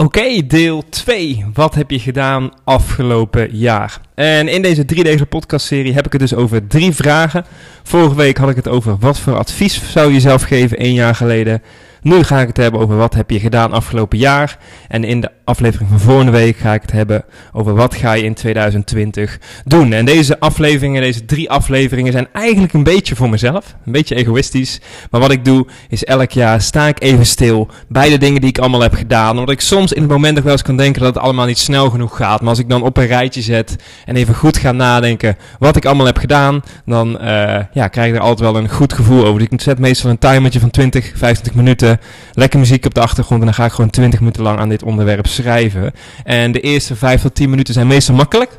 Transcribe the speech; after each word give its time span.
Oké, 0.00 0.46
deel 0.46 0.82
2. 0.88 1.44
Wat 1.54 1.74
heb 1.74 1.90
je 1.90 1.98
gedaan 1.98 2.50
afgelopen 2.64 3.56
jaar? 3.56 4.00
En 4.14 4.48
in 4.48 4.62
deze 4.62 4.84
driedelige 4.84 5.26
podcastserie 5.26 5.94
heb 5.94 6.06
ik 6.06 6.12
het 6.12 6.20
dus 6.20 6.34
over 6.34 6.66
drie 6.66 6.94
vragen. 6.94 7.44
Vorige 7.82 8.14
week 8.14 8.36
had 8.36 8.50
ik 8.50 8.56
het 8.56 8.68
over 8.68 8.96
wat 8.98 9.18
voor 9.18 9.36
advies 9.36 9.92
zou 9.92 10.06
je 10.06 10.12
jezelf 10.12 10.42
geven 10.42 10.78
één 10.78 10.92
jaar 10.92 11.14
geleden. 11.14 11.62
Nu 12.02 12.22
ga 12.22 12.40
ik 12.40 12.46
het 12.46 12.56
hebben 12.56 12.80
over 12.80 12.96
wat 12.96 13.14
heb 13.14 13.30
je 13.30 13.40
gedaan 13.40 13.72
afgelopen 13.72 14.18
jaar. 14.18 14.58
En 14.88 15.04
in 15.04 15.20
de 15.20 15.30
aflevering 15.50 15.90
van 15.90 16.00
volgende 16.00 16.32
week 16.32 16.56
ga 16.56 16.74
ik 16.74 16.82
het 16.82 16.92
hebben 16.92 17.24
over 17.52 17.74
wat 17.74 17.94
ga 17.94 18.12
je 18.12 18.22
in 18.22 18.34
2020 18.34 19.38
doen. 19.64 19.92
En 19.92 20.04
deze 20.04 20.40
afleveringen, 20.40 21.02
deze 21.02 21.24
drie 21.24 21.50
afleveringen 21.50 22.12
zijn 22.12 22.28
eigenlijk 22.32 22.72
een 22.72 22.82
beetje 22.82 23.16
voor 23.16 23.30
mezelf. 23.30 23.74
Een 23.86 23.92
beetje 23.92 24.14
egoïstisch. 24.14 24.80
Maar 25.10 25.20
wat 25.20 25.30
ik 25.30 25.44
doe 25.44 25.66
is 25.88 26.04
elk 26.04 26.30
jaar 26.30 26.60
sta 26.60 26.88
ik 26.88 27.02
even 27.02 27.26
stil 27.26 27.68
bij 27.88 28.08
de 28.08 28.18
dingen 28.18 28.40
die 28.40 28.50
ik 28.50 28.58
allemaal 28.58 28.80
heb 28.80 28.94
gedaan. 28.94 29.38
Omdat 29.38 29.54
ik 29.54 29.60
soms 29.60 29.92
in 29.92 30.02
het 30.02 30.10
moment 30.10 30.34
nog 30.34 30.44
wel 30.44 30.52
eens 30.52 30.62
kan 30.62 30.76
denken 30.76 31.02
dat 31.02 31.14
het 31.14 31.22
allemaal 31.22 31.46
niet 31.46 31.58
snel 31.58 31.90
genoeg 31.90 32.16
gaat. 32.16 32.40
Maar 32.40 32.48
als 32.48 32.58
ik 32.58 32.68
dan 32.68 32.82
op 32.82 32.96
een 32.96 33.06
rijtje 33.06 33.42
zet 33.42 33.76
en 34.04 34.16
even 34.16 34.34
goed 34.34 34.56
ga 34.56 34.72
nadenken 34.72 35.36
wat 35.58 35.76
ik 35.76 35.84
allemaal 35.84 36.06
heb 36.06 36.18
gedaan, 36.18 36.62
dan 36.84 37.18
uh, 37.22 37.58
ja, 37.72 37.88
krijg 37.88 38.08
ik 38.08 38.14
er 38.14 38.20
altijd 38.20 38.52
wel 38.52 38.62
een 38.62 38.70
goed 38.70 38.92
gevoel 38.92 39.26
over. 39.26 39.40
Ik 39.40 39.60
zet 39.60 39.78
meestal 39.78 40.10
een 40.10 40.18
timertje 40.18 40.60
van 40.60 40.70
20, 40.70 41.12
25 41.14 41.54
minuten 41.54 42.00
lekker 42.32 42.58
muziek 42.58 42.86
op 42.86 42.94
de 42.94 43.00
achtergrond 43.00 43.40
en 43.40 43.46
dan 43.46 43.54
ga 43.54 43.64
ik 43.64 43.72
gewoon 43.72 43.90
20 43.90 44.20
minuten 44.20 44.42
lang 44.42 44.58
aan 44.58 44.68
dit 44.68 44.82
onderwerp 44.82 45.26
schrijven. 45.40 45.92
En 46.24 46.52
de 46.52 46.60
eerste 46.60 46.96
5 46.96 47.20
tot 47.20 47.34
10 47.34 47.50
minuten 47.50 47.74
zijn 47.74 47.86
meestal 47.86 48.14
makkelijk. 48.14 48.58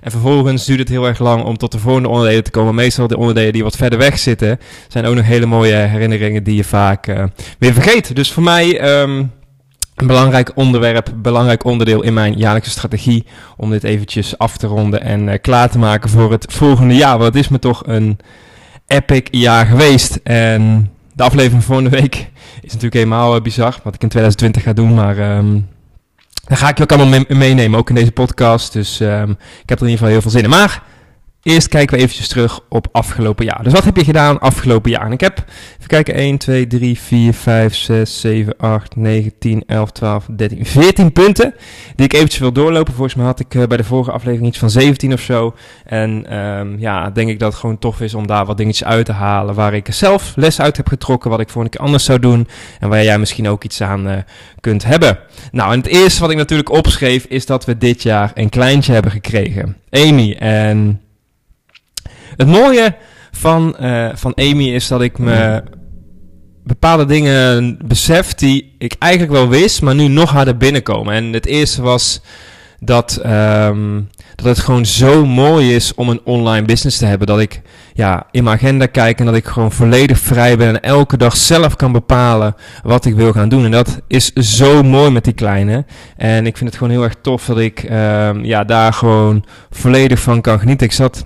En 0.00 0.10
vervolgens 0.10 0.64
duurt 0.64 0.78
het 0.78 0.88
heel 0.88 1.06
erg 1.06 1.18
lang 1.18 1.44
om 1.44 1.56
tot 1.56 1.72
de 1.72 1.78
volgende 1.78 2.08
onderdelen 2.08 2.44
te 2.44 2.50
komen. 2.50 2.74
Meestal 2.74 3.06
de 3.06 3.16
onderdelen 3.16 3.52
die 3.52 3.62
wat 3.62 3.76
verder 3.76 3.98
weg 3.98 4.18
zitten, 4.18 4.58
zijn 4.88 5.04
ook 5.04 5.14
nog 5.14 5.24
hele 5.24 5.46
mooie 5.46 5.74
herinneringen 5.74 6.42
die 6.42 6.56
je 6.56 6.64
vaak 6.64 7.06
uh, 7.06 7.24
weer 7.58 7.72
vergeet. 7.72 8.16
Dus 8.16 8.32
voor 8.32 8.42
mij 8.42 9.00
um, 9.00 9.32
een 9.94 10.06
belangrijk 10.06 10.52
onderwerp, 10.54 11.12
belangrijk 11.16 11.64
onderdeel 11.64 12.02
in 12.02 12.14
mijn 12.14 12.32
jaarlijkse 12.32 12.70
strategie. 12.70 13.26
Om 13.56 13.70
dit 13.70 13.84
eventjes 13.84 14.38
af 14.38 14.56
te 14.56 14.66
ronden 14.66 15.02
en 15.02 15.28
uh, 15.28 15.34
klaar 15.40 15.70
te 15.70 15.78
maken 15.78 16.10
voor 16.10 16.30
het 16.30 16.46
volgende 16.52 16.94
jaar. 16.94 17.18
Want 17.18 17.34
het 17.34 17.44
is 17.44 17.48
me 17.48 17.58
toch 17.58 17.82
een 17.86 18.18
epic 18.86 19.26
jaar 19.30 19.66
geweest. 19.66 20.20
En 20.22 20.90
de 21.12 21.22
aflevering 21.22 21.64
van 21.64 21.74
volgende 21.74 22.00
week 22.00 22.14
is 22.62 22.72
natuurlijk 22.72 22.94
helemaal 22.94 23.36
uh, 23.36 23.42
bizar. 23.42 23.80
Wat 23.82 23.94
ik 23.94 24.02
in 24.02 24.08
2020 24.08 24.62
ga 24.62 24.72
doen. 24.72 24.94
Maar 24.94 25.36
um, 25.36 25.68
daar 26.50 26.58
ga 26.58 26.68
ik 26.68 26.76
je 26.76 26.82
ook 26.82 26.92
allemaal 26.92 27.08
mee 27.28 27.36
meenemen. 27.38 27.78
Ook 27.78 27.88
in 27.88 27.94
deze 27.94 28.12
podcast. 28.12 28.72
Dus 28.72 29.00
um, 29.00 29.30
ik 29.62 29.68
heb 29.68 29.80
er 29.80 29.86
in 29.86 29.90
ieder 29.90 29.90
geval 29.90 30.08
heel 30.08 30.20
veel 30.20 30.30
zin 30.30 30.42
in. 30.42 30.50
Maar 30.50 30.82
Eerst 31.42 31.68
kijken 31.68 31.96
we 31.96 32.02
eventjes 32.02 32.28
terug 32.28 32.60
op 32.68 32.86
afgelopen 32.92 33.44
jaar. 33.44 33.62
Dus 33.62 33.72
wat 33.72 33.84
heb 33.84 33.96
je 33.96 34.04
gedaan 34.04 34.40
afgelopen 34.40 34.90
jaar? 34.90 35.06
En 35.06 35.12
ik 35.12 35.20
heb, 35.20 35.44
even 35.76 35.86
kijken, 35.86 36.14
1, 36.14 36.38
2, 36.38 36.66
3, 36.66 36.98
4, 36.98 37.34
5, 37.34 37.74
6, 37.74 38.20
7, 38.20 38.56
8, 38.56 38.96
9, 38.96 39.32
10, 39.38 39.62
11, 39.66 39.90
12, 39.90 40.26
13, 40.36 40.66
14 40.66 41.12
punten. 41.12 41.54
Die 41.96 42.06
ik 42.06 42.12
eventjes 42.12 42.40
wil 42.40 42.52
doorlopen. 42.52 42.94
Volgens 42.94 43.14
mij 43.14 43.26
had 43.26 43.40
ik 43.40 43.54
uh, 43.54 43.66
bij 43.66 43.76
de 43.76 43.84
vorige 43.84 44.10
aflevering 44.10 44.48
iets 44.48 44.58
van 44.58 44.70
17 44.70 45.12
of 45.12 45.20
zo. 45.20 45.54
En 45.84 46.38
um, 46.38 46.78
ja, 46.78 47.10
denk 47.10 47.28
ik 47.28 47.38
dat 47.38 47.50
het 47.50 47.60
gewoon 47.60 47.78
tof 47.78 48.00
is 48.00 48.14
om 48.14 48.26
daar 48.26 48.46
wat 48.46 48.56
dingetjes 48.56 48.88
uit 48.88 49.06
te 49.06 49.12
halen. 49.12 49.54
Waar 49.54 49.74
ik 49.74 49.86
zelf 49.90 50.32
les 50.36 50.60
uit 50.60 50.76
heb 50.76 50.88
getrokken. 50.88 51.30
Wat 51.30 51.40
ik 51.40 51.48
volgende 51.48 51.76
keer 51.76 51.86
anders 51.86 52.04
zou 52.04 52.18
doen. 52.18 52.48
En 52.80 52.88
waar 52.88 53.04
jij 53.04 53.18
misschien 53.18 53.48
ook 53.48 53.64
iets 53.64 53.80
aan 53.80 54.08
uh, 54.08 54.16
kunt 54.60 54.84
hebben. 54.84 55.18
Nou, 55.52 55.72
en 55.72 55.78
het 55.78 55.88
eerste 55.88 56.20
wat 56.20 56.30
ik 56.30 56.36
natuurlijk 56.36 56.70
opschreef 56.70 57.24
is 57.24 57.46
dat 57.46 57.64
we 57.64 57.78
dit 57.78 58.02
jaar 58.02 58.30
een 58.34 58.48
kleintje 58.48 58.92
hebben 58.92 59.12
gekregen. 59.12 59.76
Amy. 59.90 60.32
En 60.38 61.00
het 62.36 62.46
mooie 62.46 62.94
van, 63.30 63.76
uh, 63.80 64.08
van 64.14 64.34
Amy 64.34 64.68
is 64.68 64.88
dat 64.88 65.02
ik 65.02 65.18
me 65.18 65.62
bepaalde 66.64 67.04
dingen 67.04 67.78
besef 67.84 68.34
die 68.34 68.74
ik 68.78 68.94
eigenlijk 68.98 69.32
wel 69.32 69.48
wist, 69.48 69.82
maar 69.82 69.94
nu 69.94 70.08
nog 70.08 70.30
harder 70.30 70.56
binnenkomen. 70.56 71.14
En 71.14 71.32
het 71.32 71.46
eerste 71.46 71.82
was 71.82 72.20
dat, 72.80 73.22
um, 73.26 74.08
dat 74.34 74.46
het 74.46 74.58
gewoon 74.58 74.86
zo 74.86 75.26
mooi 75.26 75.74
is 75.74 75.94
om 75.94 76.08
een 76.08 76.20
online 76.24 76.66
business 76.66 76.98
te 76.98 77.06
hebben. 77.06 77.26
Dat 77.26 77.40
ik 77.40 77.62
ja, 77.94 78.26
in 78.30 78.44
mijn 78.44 78.56
agenda 78.56 78.86
kijk 78.86 79.18
en 79.18 79.26
dat 79.26 79.34
ik 79.34 79.46
gewoon 79.46 79.72
volledig 79.72 80.18
vrij 80.18 80.56
ben 80.56 80.68
en 80.68 80.80
elke 80.82 81.16
dag 81.16 81.36
zelf 81.36 81.76
kan 81.76 81.92
bepalen 81.92 82.54
wat 82.82 83.04
ik 83.04 83.14
wil 83.14 83.32
gaan 83.32 83.48
doen. 83.48 83.64
En 83.64 83.70
dat 83.70 84.00
is 84.06 84.32
zo 84.32 84.82
mooi 84.82 85.10
met 85.10 85.24
die 85.24 85.32
kleine. 85.32 85.84
En 86.16 86.46
ik 86.46 86.56
vind 86.56 86.70
het 86.70 86.78
gewoon 86.78 86.92
heel 86.92 87.04
erg 87.04 87.14
tof 87.22 87.44
dat 87.44 87.58
ik 87.58 87.82
um, 87.82 88.44
ja, 88.44 88.64
daar 88.64 88.92
gewoon 88.92 89.44
volledig 89.70 90.20
van 90.20 90.40
kan 90.40 90.58
genieten. 90.58 90.86
Ik 90.86 90.92
zat 90.92 91.24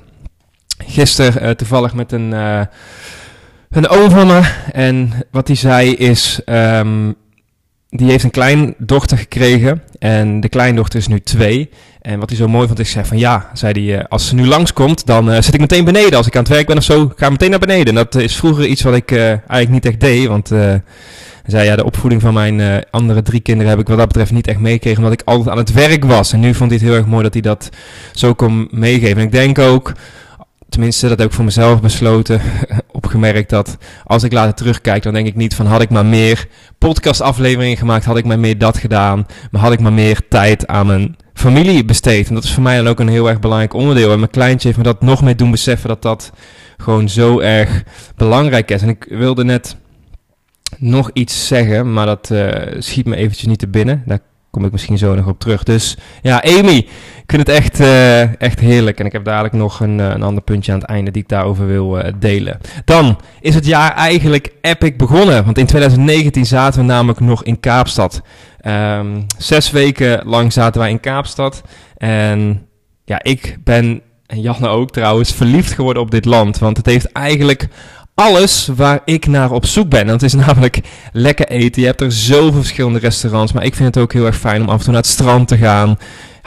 gisteren 0.79 1.43
uh, 1.43 1.51
toevallig 1.51 1.95
met 1.95 2.13
een, 2.13 2.31
uh, 2.31 2.61
een 3.71 3.89
oom 3.89 4.11
van 4.11 4.27
me. 4.27 4.41
En 4.73 5.13
wat 5.31 5.47
hij 5.47 5.57
zei 5.57 5.95
is, 5.95 6.41
um, 6.47 7.15
die 7.89 8.11
heeft 8.11 8.25
een 8.25 8.31
kleindochter 8.31 9.19
gekregen. 9.19 9.83
En 9.99 10.41
de 10.41 10.49
kleindochter 10.49 10.99
is 10.99 11.09
nu 11.09 11.21
twee. 11.21 11.71
En 12.01 12.19
wat 12.19 12.29
hij 12.29 12.39
zo 12.39 12.49
mooi 12.49 12.67
vond, 12.67 12.79
is 12.79 12.91
zei 12.91 13.05
van 13.05 13.19
ja, 13.19 13.51
zei 13.53 13.73
hij, 13.73 13.99
uh, 13.99 14.05
als 14.09 14.29
ze 14.29 14.35
nu 14.35 14.47
langskomt, 14.47 15.07
dan 15.07 15.31
uh, 15.31 15.41
zit 15.41 15.55
ik 15.55 15.61
meteen 15.61 15.85
beneden. 15.85 16.17
Als 16.17 16.27
ik 16.27 16.37
aan 16.37 16.43
het 16.43 16.53
werk 16.53 16.67
ben 16.67 16.77
of 16.77 16.83
zo, 16.83 17.13
ga 17.17 17.31
meteen 17.31 17.51
naar 17.51 17.59
beneden. 17.59 17.87
En 17.87 17.95
dat 17.95 18.15
is 18.15 18.37
vroeger 18.37 18.67
iets 18.67 18.83
wat 18.83 18.95
ik 18.95 19.11
uh, 19.11 19.27
eigenlijk 19.29 19.71
niet 19.71 19.87
echt 19.87 20.01
deed, 20.01 20.27
want... 20.27 20.49
hij 20.49 20.83
zei 21.53 21.65
ja, 21.65 21.77
de 21.77 21.85
opvoeding 21.85 22.21
van 22.21 22.35
mijn 22.35 22.59
uh, 22.59 22.77
andere 22.91 23.23
drie 23.23 23.41
kinderen 23.41 23.71
heb 23.71 23.81
ik 23.81 23.89
wat 23.89 23.99
dat 23.99 24.07
betreft 24.07 24.33
niet 24.33 24.47
echt 24.47 24.59
meegekregen, 24.59 24.99
omdat 24.99 25.21
ik 25.21 25.23
altijd 25.25 25.49
aan 25.49 25.59
het 25.59 25.73
werk 25.73 26.05
was. 26.05 26.33
En 26.33 26.41
nu 26.41 26.55
vond 26.55 26.71
hij 26.71 26.79
het 26.79 26.89
heel 26.89 26.97
erg 26.97 27.07
mooi 27.07 27.23
dat 27.23 27.33
hij 27.33 27.43
dat 27.43 27.69
zo 28.13 28.35
kon 28.35 28.69
meegeven. 28.71 29.17
En 29.17 29.25
ik 29.25 29.33
denk 29.33 29.59
ook, 29.59 29.93
tenminste, 30.69 31.09
dat 31.09 31.19
heb 31.19 31.29
ik 31.29 31.35
voor 31.35 31.45
mezelf 31.45 31.81
besloten, 31.81 32.41
opgemerkt 32.93 33.51
dat 33.51 33.77
als 34.05 34.23
ik 34.23 34.33
later 34.33 34.55
terugkijk, 34.55 35.03
dan 35.03 35.13
denk 35.13 35.27
ik 35.27 35.37
niet 35.37 35.55
van 35.55 35.67
had 35.67 35.83
ik 35.83 35.91
maar 35.91 36.07
meer 36.07 36.47
podcastafleveringen 36.79 37.77
gemaakt, 37.77 38.05
had 38.05 38.17
ik 38.17 38.25
maar 38.25 38.39
meer 38.39 38.59
dat 38.59 38.79
gedaan, 38.79 39.27
maar 39.51 39.61
had 39.61 39.73
ik 39.73 39.81
maar 39.81 39.93
meer 39.93 40.29
tijd 40.29 40.67
aan 40.67 40.87
mijn 40.87 41.17
familie 41.35 41.85
besteed. 41.85 42.29
En 42.29 42.35
dat 42.35 42.45
is 42.45 42.53
voor 42.53 42.63
mij 42.63 42.77
dan 42.77 42.89
ook 42.89 43.01
een 43.01 43.09
heel 43.09 43.29
erg 43.29 43.41
belangrijk 43.41 43.75
onderdeel. 43.75 44.13
En 44.13 44.19
mijn 44.19 44.31
kleintje 44.31 44.67
heeft 44.67 44.79
me 44.79 44.85
dat 44.85 45.03
nog 45.03 45.23
meer 45.23 45.37
doen 45.37 45.51
beseffen 45.51 45.89
dat 45.89 46.03
dat 46.03 46.33
gewoon 46.77 47.09
zo 47.09 47.41
erg 47.41 47.83
belangrijk 48.17 48.71
is. 48.71 48.83
En 48.83 48.89
ik 48.89 49.07
wilde 49.09 49.45
net 49.45 49.77
nog 50.79 51.11
iets 51.13 51.47
zeggen, 51.47 51.93
maar 51.93 52.07
dat 52.07 52.31
uh, 52.33 52.51
schiet 52.79 53.07
me 53.07 53.17
eventjes 53.17 53.47
niet 53.47 53.59
te 53.59 53.69
binnen. 53.69 54.03
Kom 54.55 54.65
ik 54.65 54.73
misschien 54.73 54.99
zo 54.99 55.15
nog 55.15 55.27
op 55.27 55.39
terug. 55.39 55.63
Dus 55.63 55.97
ja, 56.23 56.43
Amy, 56.43 56.77
ik 56.77 57.25
vind 57.27 57.47
het 57.47 57.57
echt, 57.57 57.81
uh, 57.81 58.41
echt 58.43 58.61
heerlijk. 58.61 58.99
En 59.01 59.07
ik 59.07 59.13
heb 59.13 59.25
dadelijk 59.25 59.55
nog 59.55 59.81
een, 59.81 59.99
uh, 59.99 60.09
een 60.09 60.23
ander 60.23 60.43
puntje 60.43 60.73
aan 60.73 60.79
het 60.79 60.89
einde 60.89 61.11
die 61.11 61.23
ik 61.23 61.29
daarover 61.29 61.67
wil 61.67 61.99
uh, 61.99 62.05
delen. 62.19 62.59
Dan 62.85 63.21
is 63.41 63.55
het 63.55 63.67
jaar 63.67 63.95
eigenlijk 63.95 64.53
epic 64.61 64.97
begonnen. 64.97 65.45
Want 65.45 65.59
in 65.59 65.67
2019 65.67 66.47
zaten 66.47 66.81
we 66.81 66.87
namelijk 66.87 67.21
nog 67.21 67.45
in 67.45 67.61
Kaapstad. 67.61 68.23
Um, 68.67 69.27
zes 69.39 69.71
weken 69.71 70.27
lang 70.27 70.53
zaten 70.53 70.81
wij 70.81 70.91
in 70.91 71.01
Kaapstad. 71.01 71.63
En 71.97 72.67
ja, 73.05 73.23
ik 73.23 73.57
ben, 73.65 74.01
en 74.27 74.41
Janne 74.41 74.69
ook 74.69 74.91
trouwens, 74.91 75.33
verliefd 75.33 75.73
geworden 75.73 76.03
op 76.03 76.11
dit 76.11 76.25
land. 76.25 76.59
Want 76.59 76.77
het 76.77 76.87
heeft 76.87 77.13
eigenlijk 77.13 77.69
alles 78.15 78.69
waar 78.77 79.01
ik 79.05 79.27
naar 79.27 79.51
op 79.51 79.67
zoek 79.67 79.89
ben. 79.89 80.01
En 80.01 80.09
het 80.09 80.23
is 80.23 80.35
namelijk 80.47 80.81
lekker 81.13 81.49
eten. 81.49 81.81
Je 81.81 81.89
hebt 81.89 82.01
er 82.01 82.13
zoveel 82.13 82.53
verschillende 82.53 82.99
restaurants. 82.99 83.53
Maar 83.53 83.65
ik 83.65 83.75
vind 83.75 83.95
het 83.95 84.05
ook 84.05 84.13
heel 84.13 84.27
erg 84.27 84.37
fijn 84.37 84.63
om 84.63 84.69
af 84.69 84.79
en 84.79 84.83
toe 84.83 84.93
naar 84.93 85.03
het 85.03 85.11
strand 85.11 85.49
te 85.49 85.57
gaan. 85.57 85.99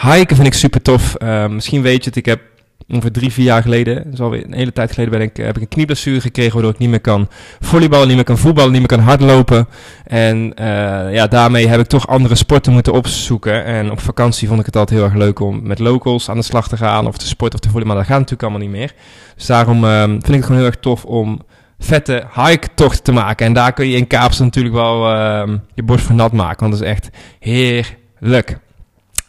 Hiken 0.01 0.35
vind 0.35 0.47
ik 0.47 0.53
super 0.53 0.81
tof. 0.81 1.15
Uh, 1.23 1.47
misschien 1.47 1.81
weet 1.81 2.03
je 2.03 2.09
het, 2.09 2.15
ik 2.17 2.25
heb 2.25 2.41
ongeveer 2.89 3.11
drie, 3.11 3.31
vier 3.31 3.45
jaar 3.45 3.61
geleden, 3.61 3.95
dat 4.03 4.13
is 4.13 4.19
alweer 4.19 4.45
een 4.45 4.53
hele 4.53 4.73
tijd 4.73 4.91
geleden, 4.91 5.11
ben 5.11 5.21
ik, 5.21 5.37
heb 5.37 5.55
ik 5.55 5.61
een 5.61 5.67
knieblessure 5.67 6.21
gekregen, 6.21 6.53
waardoor 6.53 6.71
ik 6.71 6.77
niet 6.77 6.89
meer 6.89 6.99
kan 6.99 7.27
volleyballen, 7.59 8.07
niet 8.07 8.15
meer 8.15 8.25
kan 8.25 8.37
voetballen, 8.37 8.71
niet 8.71 8.79
meer 8.79 8.97
kan 8.97 8.99
hardlopen. 8.99 9.67
En 10.05 10.53
uh, 10.59 11.13
ja, 11.13 11.27
daarmee 11.27 11.67
heb 11.67 11.79
ik 11.79 11.87
toch 11.87 12.07
andere 12.07 12.35
sporten 12.35 12.73
moeten 12.73 12.93
opzoeken. 12.93 13.65
En 13.65 13.91
op 13.91 13.99
vakantie 13.99 14.47
vond 14.47 14.59
ik 14.59 14.65
het 14.65 14.75
altijd 14.75 14.99
heel 14.99 15.07
erg 15.07 15.17
leuk 15.17 15.39
om 15.39 15.67
met 15.67 15.79
locals 15.79 16.29
aan 16.29 16.37
de 16.37 16.43
slag 16.43 16.67
te 16.67 16.77
gaan, 16.77 17.07
of 17.07 17.17
te 17.17 17.27
sporten 17.27 17.59
of 17.59 17.65
te 17.65 17.71
volleyballen. 17.71 18.01
Dat 18.01 18.11
gaat 18.11 18.19
natuurlijk 18.19 18.49
allemaal 18.49 18.67
niet 18.67 18.77
meer. 18.77 18.93
Dus 19.35 19.45
daarom 19.45 19.83
uh, 19.83 20.03
vind 20.03 20.27
ik 20.27 20.33
het 20.33 20.43
gewoon 20.43 20.57
heel 20.57 20.69
erg 20.69 20.79
tof 20.79 21.05
om 21.05 21.41
vette 21.79 22.27
hike-tocht 22.33 23.03
te 23.03 23.12
maken. 23.12 23.45
En 23.45 23.53
daar 23.53 23.74
kun 23.74 23.88
je 23.88 23.97
in 23.97 24.07
Kaapstad 24.07 24.45
natuurlijk 24.45 24.75
wel 24.75 25.13
uh, 25.13 25.56
je 25.74 25.83
borst 25.83 26.06
van 26.06 26.15
nat 26.15 26.31
maken, 26.31 26.59
want 26.59 26.71
dat 26.71 26.81
is 26.81 26.88
echt 26.88 27.09
heerlijk. 27.39 28.59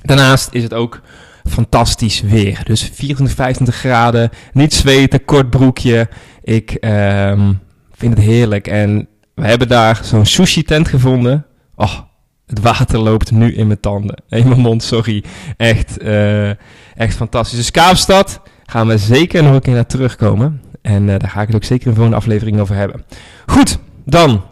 Daarnaast 0.02 0.48
is 0.52 0.62
het 0.62 0.74
ook 0.74 1.00
fantastisch 1.44 2.20
weer. 2.20 2.60
Dus 2.64 2.90
24, 2.92 3.36
25 3.36 3.74
graden, 3.76 4.30
niet 4.52 4.74
zweten, 4.74 5.24
kort 5.24 5.50
broekje. 5.50 6.08
Ik 6.42 6.76
um, 6.80 7.60
vind 7.92 8.14
het 8.16 8.24
heerlijk. 8.24 8.66
En 8.66 9.08
we 9.34 9.46
hebben 9.46 9.68
daar 9.68 10.00
zo'n 10.02 10.26
sushi 10.26 10.62
tent 10.62 10.88
gevonden. 10.88 11.46
Oh, 11.74 11.98
het 12.46 12.60
water 12.60 12.98
loopt 12.98 13.30
nu 13.30 13.54
in 13.54 13.66
mijn 13.66 13.80
tanden. 13.80 14.22
In 14.28 14.48
mijn 14.48 14.60
mond, 14.60 14.82
sorry. 14.82 15.24
Echt, 15.56 16.02
uh, 16.02 16.48
echt 16.94 17.16
fantastisch. 17.16 17.58
Dus 17.58 17.70
Kaapstad 17.70 18.40
gaan 18.66 18.86
we 18.86 18.98
zeker 18.98 19.42
nog 19.42 19.52
een 19.52 19.60
keer 19.60 19.74
naar 19.74 19.86
terugkomen. 19.86 20.62
En 20.82 21.02
uh, 21.02 21.08
daar 21.18 21.30
ga 21.30 21.40
ik 21.40 21.46
het 21.46 21.56
ook 21.56 21.64
zeker 21.64 21.84
in 21.84 21.90
de 21.90 21.96
volgende 21.96 22.20
aflevering 22.20 22.60
over 22.60 22.74
hebben. 22.74 23.04
Goed, 23.46 23.78
dan. 24.04 24.42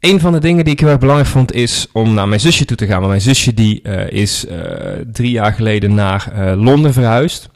Een 0.00 0.20
van 0.20 0.32
de 0.32 0.38
dingen 0.38 0.64
die 0.64 0.72
ik 0.72 0.80
heel 0.80 0.88
erg 0.88 0.98
belangrijk 0.98 1.30
vond 1.30 1.52
is 1.52 1.86
om 1.92 2.14
naar 2.14 2.28
mijn 2.28 2.40
zusje 2.40 2.64
toe 2.64 2.76
te 2.76 2.86
gaan. 2.86 2.96
Want 2.96 3.08
mijn 3.08 3.20
zusje 3.20 3.54
die 3.54 3.80
uh, 3.82 4.10
is 4.10 4.46
drie 5.12 5.30
jaar 5.30 5.52
geleden 5.52 5.94
naar 5.94 6.32
Londen 6.56 6.92
verhuisd. 6.92 7.48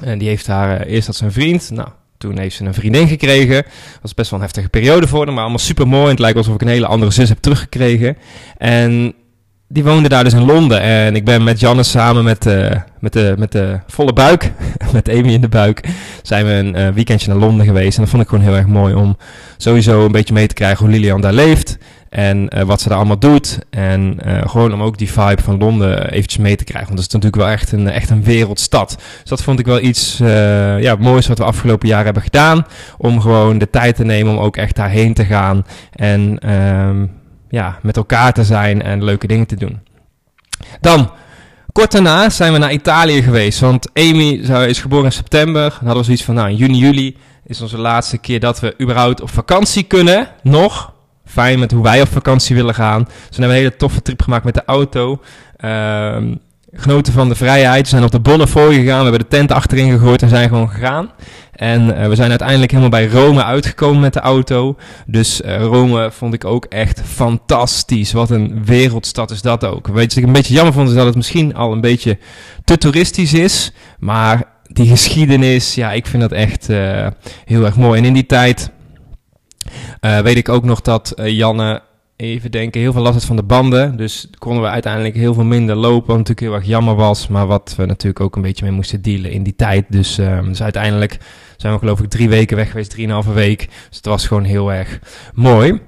En 0.00 0.18
die 0.18 0.28
heeft 0.28 0.46
haar, 0.46 0.80
eerst 0.80 1.06
had 1.06 1.16
ze 1.16 1.24
een 1.24 1.32
vriend. 1.32 1.70
Nou, 1.70 1.88
toen 2.18 2.38
heeft 2.38 2.56
ze 2.56 2.64
een 2.64 2.74
vriendin 2.74 3.08
gekregen. 3.08 3.62
Dat 3.62 4.02
was 4.02 4.14
best 4.14 4.30
wel 4.30 4.38
een 4.38 4.44
heftige 4.44 4.68
periode 4.68 5.06
voor 5.06 5.24
haar, 5.24 5.32
maar 5.32 5.42
allemaal 5.42 5.58
super 5.58 5.88
mooi. 5.88 6.10
Het 6.10 6.18
lijkt 6.18 6.36
alsof 6.36 6.54
ik 6.54 6.60
een 6.60 6.68
hele 6.68 6.86
andere 6.86 7.10
zus 7.10 7.28
heb 7.28 7.38
teruggekregen. 7.38 8.16
En 8.58 9.14
die 9.68 9.84
woonde 9.84 10.08
daar 10.08 10.24
dus 10.24 10.32
in 10.32 10.44
Londen. 10.44 10.80
En 10.80 11.16
ik 11.16 11.24
ben 11.24 11.44
met 11.44 11.60
Janne 11.60 11.82
samen 11.82 12.24
met, 12.24 12.46
uh, 12.46 12.70
met, 13.00 13.12
de, 13.12 13.34
met 13.38 13.52
de 13.52 13.78
volle 13.86 14.12
buik, 14.12 14.52
met 14.92 15.08
Amy 15.08 15.32
in 15.32 15.40
de 15.40 15.48
buik, 15.48 15.88
zijn 16.22 16.46
we 16.46 16.52
een 16.52 16.78
uh, 16.78 16.88
weekendje 16.88 17.28
naar 17.28 17.38
Londen 17.38 17.66
geweest. 17.66 17.96
En 17.96 18.02
dat 18.02 18.10
vond 18.10 18.22
ik 18.22 18.28
gewoon 18.28 18.44
heel 18.44 18.56
erg 18.56 18.66
mooi 18.66 18.94
om 18.94 19.16
sowieso 19.56 20.04
een 20.04 20.12
beetje 20.12 20.34
mee 20.34 20.46
te 20.46 20.54
krijgen 20.54 20.84
hoe 20.84 20.94
Lilian 20.94 21.20
daar 21.20 21.32
leeft. 21.32 21.78
En 22.08 22.56
uh, 22.56 22.62
wat 22.62 22.80
ze 22.80 22.88
daar 22.88 22.98
allemaal 22.98 23.18
doet. 23.18 23.58
En 23.70 24.18
gewoon 24.46 24.72
om 24.72 24.82
ook 24.82 24.98
die 24.98 25.10
vibe 25.10 25.42
van 25.42 25.58
Londen 25.58 26.10
eventjes 26.10 26.42
mee 26.42 26.56
te 26.56 26.64
krijgen. 26.64 26.86
Want 26.86 26.98
dat 26.98 27.06
is 27.06 27.14
natuurlijk 27.14 27.42
wel 27.42 27.52
echt 27.52 27.72
een, 27.72 27.88
echt 27.88 28.10
een 28.10 28.24
wereldstad. 28.24 28.96
Dus 29.20 29.30
dat 29.30 29.42
vond 29.42 29.58
ik 29.58 29.66
wel 29.66 29.80
iets 29.80 30.16
ja, 30.80 30.96
moois 30.98 31.26
wat 31.26 31.38
we 31.38 31.44
afgelopen 31.44 31.88
jaar 31.88 32.04
hebben 32.04 32.22
gedaan. 32.22 32.66
Om 32.98 33.20
gewoon 33.20 33.58
de 33.58 33.70
tijd 33.70 33.96
te 33.96 34.04
nemen 34.04 34.32
om 34.32 34.38
ook 34.38 34.56
echt 34.56 34.76
daarheen 34.76 35.14
te 35.14 35.24
gaan. 35.24 35.64
En 35.92 36.52
um, 36.54 37.10
ja, 37.48 37.78
met 37.82 37.96
elkaar 37.96 38.32
te 38.32 38.44
zijn 38.44 38.82
en 38.82 39.04
leuke 39.04 39.26
dingen 39.26 39.46
te 39.46 39.56
doen. 39.56 39.80
Dan, 40.80 41.10
kort 41.72 41.92
daarna 41.92 42.30
zijn 42.30 42.52
we 42.52 42.58
naar 42.58 42.72
Italië 42.72 43.22
geweest. 43.22 43.60
Want 43.60 43.88
Amy 43.94 44.30
is 44.68 44.80
geboren 44.80 45.04
in 45.04 45.12
september. 45.12 45.62
Dan 45.70 45.78
hadden 45.78 45.96
we 45.96 46.04
zoiets 46.04 46.24
van, 46.24 46.34
nou, 46.34 46.48
in 46.48 46.56
juni, 46.56 46.78
juli 46.78 47.16
is 47.46 47.60
onze 47.60 47.78
laatste 47.78 48.18
keer 48.18 48.40
dat 48.40 48.60
we 48.60 48.74
überhaupt 48.80 49.20
op 49.20 49.30
vakantie 49.30 49.82
kunnen. 49.82 50.28
Nog 50.42 50.92
fijn 51.24 51.58
met 51.58 51.70
hoe 51.70 51.82
wij 51.82 52.00
op 52.00 52.08
vakantie 52.08 52.56
willen 52.56 52.74
gaan. 52.74 53.04
Dus 53.04 53.14
we 53.16 53.26
hebben 53.28 53.48
een 53.48 53.62
hele 53.62 53.76
toffe 53.76 54.02
trip 54.02 54.22
gemaakt 54.22 54.44
met 54.44 54.54
de 54.54 54.64
auto. 54.66 55.20
Uh, 55.60 56.16
genoten 56.72 57.12
van 57.12 57.28
de 57.28 57.34
vrijheid. 57.34 57.82
We 57.82 57.88
zijn 57.88 58.04
op 58.04 58.10
de 58.10 58.20
Bonnefoy 58.20 58.74
gegaan. 58.74 58.96
We 58.96 59.10
hebben 59.10 59.20
de 59.20 59.36
tent 59.36 59.52
achterin 59.52 59.90
gegooid 59.90 60.22
en 60.22 60.28
zijn 60.28 60.48
gewoon 60.48 60.70
gegaan. 60.70 61.10
En 61.52 61.82
uh, 61.82 62.08
we 62.08 62.14
zijn 62.14 62.30
uiteindelijk 62.30 62.70
helemaal 62.70 62.90
bij 62.90 63.08
Rome 63.08 63.44
uitgekomen 63.44 64.00
met 64.00 64.12
de 64.12 64.20
auto. 64.20 64.76
Dus 65.06 65.40
uh, 65.40 65.56
Rome 65.56 66.10
vond 66.12 66.34
ik 66.34 66.44
ook 66.44 66.64
echt 66.64 67.02
fantastisch. 67.04 68.12
Wat 68.12 68.30
een 68.30 68.64
wereldstad 68.64 69.30
is 69.30 69.42
dat 69.42 69.64
ook. 69.64 69.86
Weet 69.86 69.96
je, 69.96 70.06
wat 70.08 70.16
ik 70.16 70.24
een 70.24 70.32
beetje 70.32 70.54
jammer 70.54 70.72
vond 70.72 70.88
is 70.88 70.94
dat 70.94 71.06
het 71.06 71.16
misschien 71.16 71.54
al 71.54 71.72
een 71.72 71.80
beetje 71.80 72.18
te 72.64 72.78
toeristisch 72.78 73.34
is. 73.34 73.72
Maar 73.98 74.44
die 74.62 74.88
geschiedenis, 74.88 75.74
ja, 75.74 75.92
ik 75.92 76.06
vind 76.06 76.22
dat 76.22 76.32
echt 76.32 76.68
uh, 76.68 77.06
heel 77.44 77.64
erg 77.64 77.76
mooi. 77.76 77.98
En 77.98 78.04
in 78.04 78.12
die 78.12 78.26
tijd 78.26 78.70
weet 80.00 80.36
ik 80.36 80.48
ook 80.48 80.64
nog 80.64 80.80
dat 80.80 81.12
Janne, 81.16 81.82
even 82.16 82.50
denken, 82.50 82.80
heel 82.80 82.92
veel 82.92 83.02
last 83.02 83.24
van 83.24 83.36
de 83.36 83.42
banden. 83.42 83.96
Dus 83.96 84.28
konden 84.38 84.62
we 84.62 84.68
uiteindelijk 84.68 85.14
heel 85.14 85.34
veel 85.34 85.44
minder 85.44 85.76
lopen, 85.76 86.06
wat 86.06 86.16
natuurlijk 86.16 86.40
heel 86.40 86.54
erg 86.54 86.66
jammer 86.66 86.94
was. 86.94 87.28
Maar 87.28 87.46
wat 87.46 87.74
we 87.76 87.86
natuurlijk 87.86 88.20
ook 88.20 88.36
een 88.36 88.42
beetje 88.42 88.64
mee 88.64 88.74
moesten 88.74 89.02
dealen 89.02 89.30
in 89.30 89.42
die 89.42 89.56
tijd. 89.56 89.84
Dus, 89.88 90.18
uh, 90.18 90.44
dus 90.44 90.62
uiteindelijk 90.62 91.18
zijn 91.56 91.72
we 91.72 91.78
geloof 91.78 92.00
ik 92.00 92.08
drie 92.08 92.28
weken 92.28 92.56
weg 92.56 92.70
geweest, 92.70 92.90
drieënhalve 92.90 93.32
week. 93.32 93.68
Dus 93.88 93.96
het 93.96 94.06
was 94.06 94.26
gewoon 94.26 94.44
heel 94.44 94.72
erg 94.72 94.98
mooi. 95.34 95.80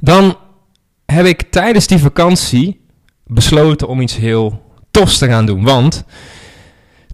Dan 0.00 0.36
heb 1.06 1.26
ik 1.26 1.42
tijdens 1.50 1.86
die 1.86 1.98
vakantie 1.98 2.80
besloten 3.26 3.88
om 3.88 4.00
iets 4.00 4.16
heel 4.16 4.62
tofs 4.90 5.18
te 5.18 5.26
gaan 5.26 5.46
doen. 5.46 5.64
Want 5.64 6.04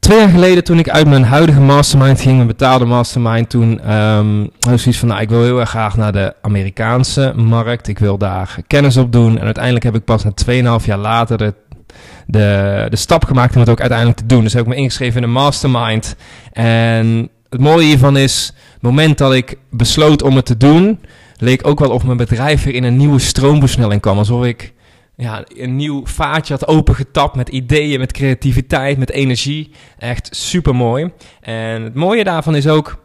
Twee 0.00 0.18
jaar 0.18 0.28
geleden, 0.28 0.64
toen 0.64 0.78
ik 0.78 0.88
uit 0.88 1.08
mijn 1.08 1.24
huidige 1.24 1.60
mastermind 1.60 2.20
ging, 2.20 2.34
mijn 2.34 2.46
betaalde 2.46 2.84
mastermind, 2.84 3.50
toen 3.50 3.94
um, 3.94 4.50
had 4.60 4.72
ik 4.72 4.78
zoiets 4.78 4.98
van, 4.98 5.08
nou, 5.08 5.20
ik 5.20 5.28
wil 5.28 5.42
heel 5.42 5.60
erg 5.60 5.68
graag 5.68 5.96
naar 5.96 6.12
de 6.12 6.34
Amerikaanse 6.42 7.32
markt. 7.36 7.88
Ik 7.88 7.98
wil 7.98 8.18
daar 8.18 8.56
kennis 8.66 8.96
op 8.96 9.12
doen. 9.12 9.38
En 9.38 9.44
uiteindelijk 9.44 9.84
heb 9.84 9.94
ik 9.94 10.04
pas 10.04 10.24
na 10.24 10.32
2,5 10.80 10.84
jaar 10.84 10.98
later 10.98 11.38
de, 11.38 11.54
de, 12.26 12.88
stap 12.96 13.24
gemaakt 13.24 13.54
om 13.54 13.60
het 13.60 13.70
ook 13.70 13.80
uiteindelijk 13.80 14.18
te 14.18 14.26
doen. 14.26 14.42
Dus 14.42 14.52
heb 14.52 14.62
ik 14.62 14.68
me 14.68 14.74
ingeschreven 14.74 15.16
in 15.16 15.22
een 15.22 15.32
mastermind. 15.32 16.16
En 16.52 17.28
het 17.48 17.60
mooie 17.60 17.86
hiervan 17.86 18.16
is, 18.16 18.52
het 18.72 18.82
moment 18.82 19.18
dat 19.18 19.32
ik 19.32 19.58
besloot 19.70 20.22
om 20.22 20.36
het 20.36 20.46
te 20.46 20.56
doen, 20.56 21.00
leek 21.36 21.66
ook 21.66 21.78
wel 21.78 21.90
of 21.90 22.04
mijn 22.04 22.16
bedrijf 22.16 22.64
weer 22.64 22.74
in 22.74 22.84
een 22.84 22.96
nieuwe 22.96 23.18
stroomversnelling 23.18 24.00
kwam. 24.00 24.18
Alsof 24.18 24.44
ik 24.44 24.72
ja, 25.20 25.44
een 25.48 25.76
nieuw 25.76 26.06
vaatje 26.06 26.54
had 26.54 26.68
opengetapt 26.68 27.36
met 27.36 27.48
ideeën, 27.48 27.98
met 27.98 28.12
creativiteit, 28.12 28.98
met 28.98 29.10
energie. 29.10 29.70
Echt 29.98 30.28
super 30.30 30.74
mooi. 30.74 31.12
En 31.40 31.82
het 31.82 31.94
mooie 31.94 32.24
daarvan 32.24 32.56
is 32.56 32.68
ook 32.68 32.98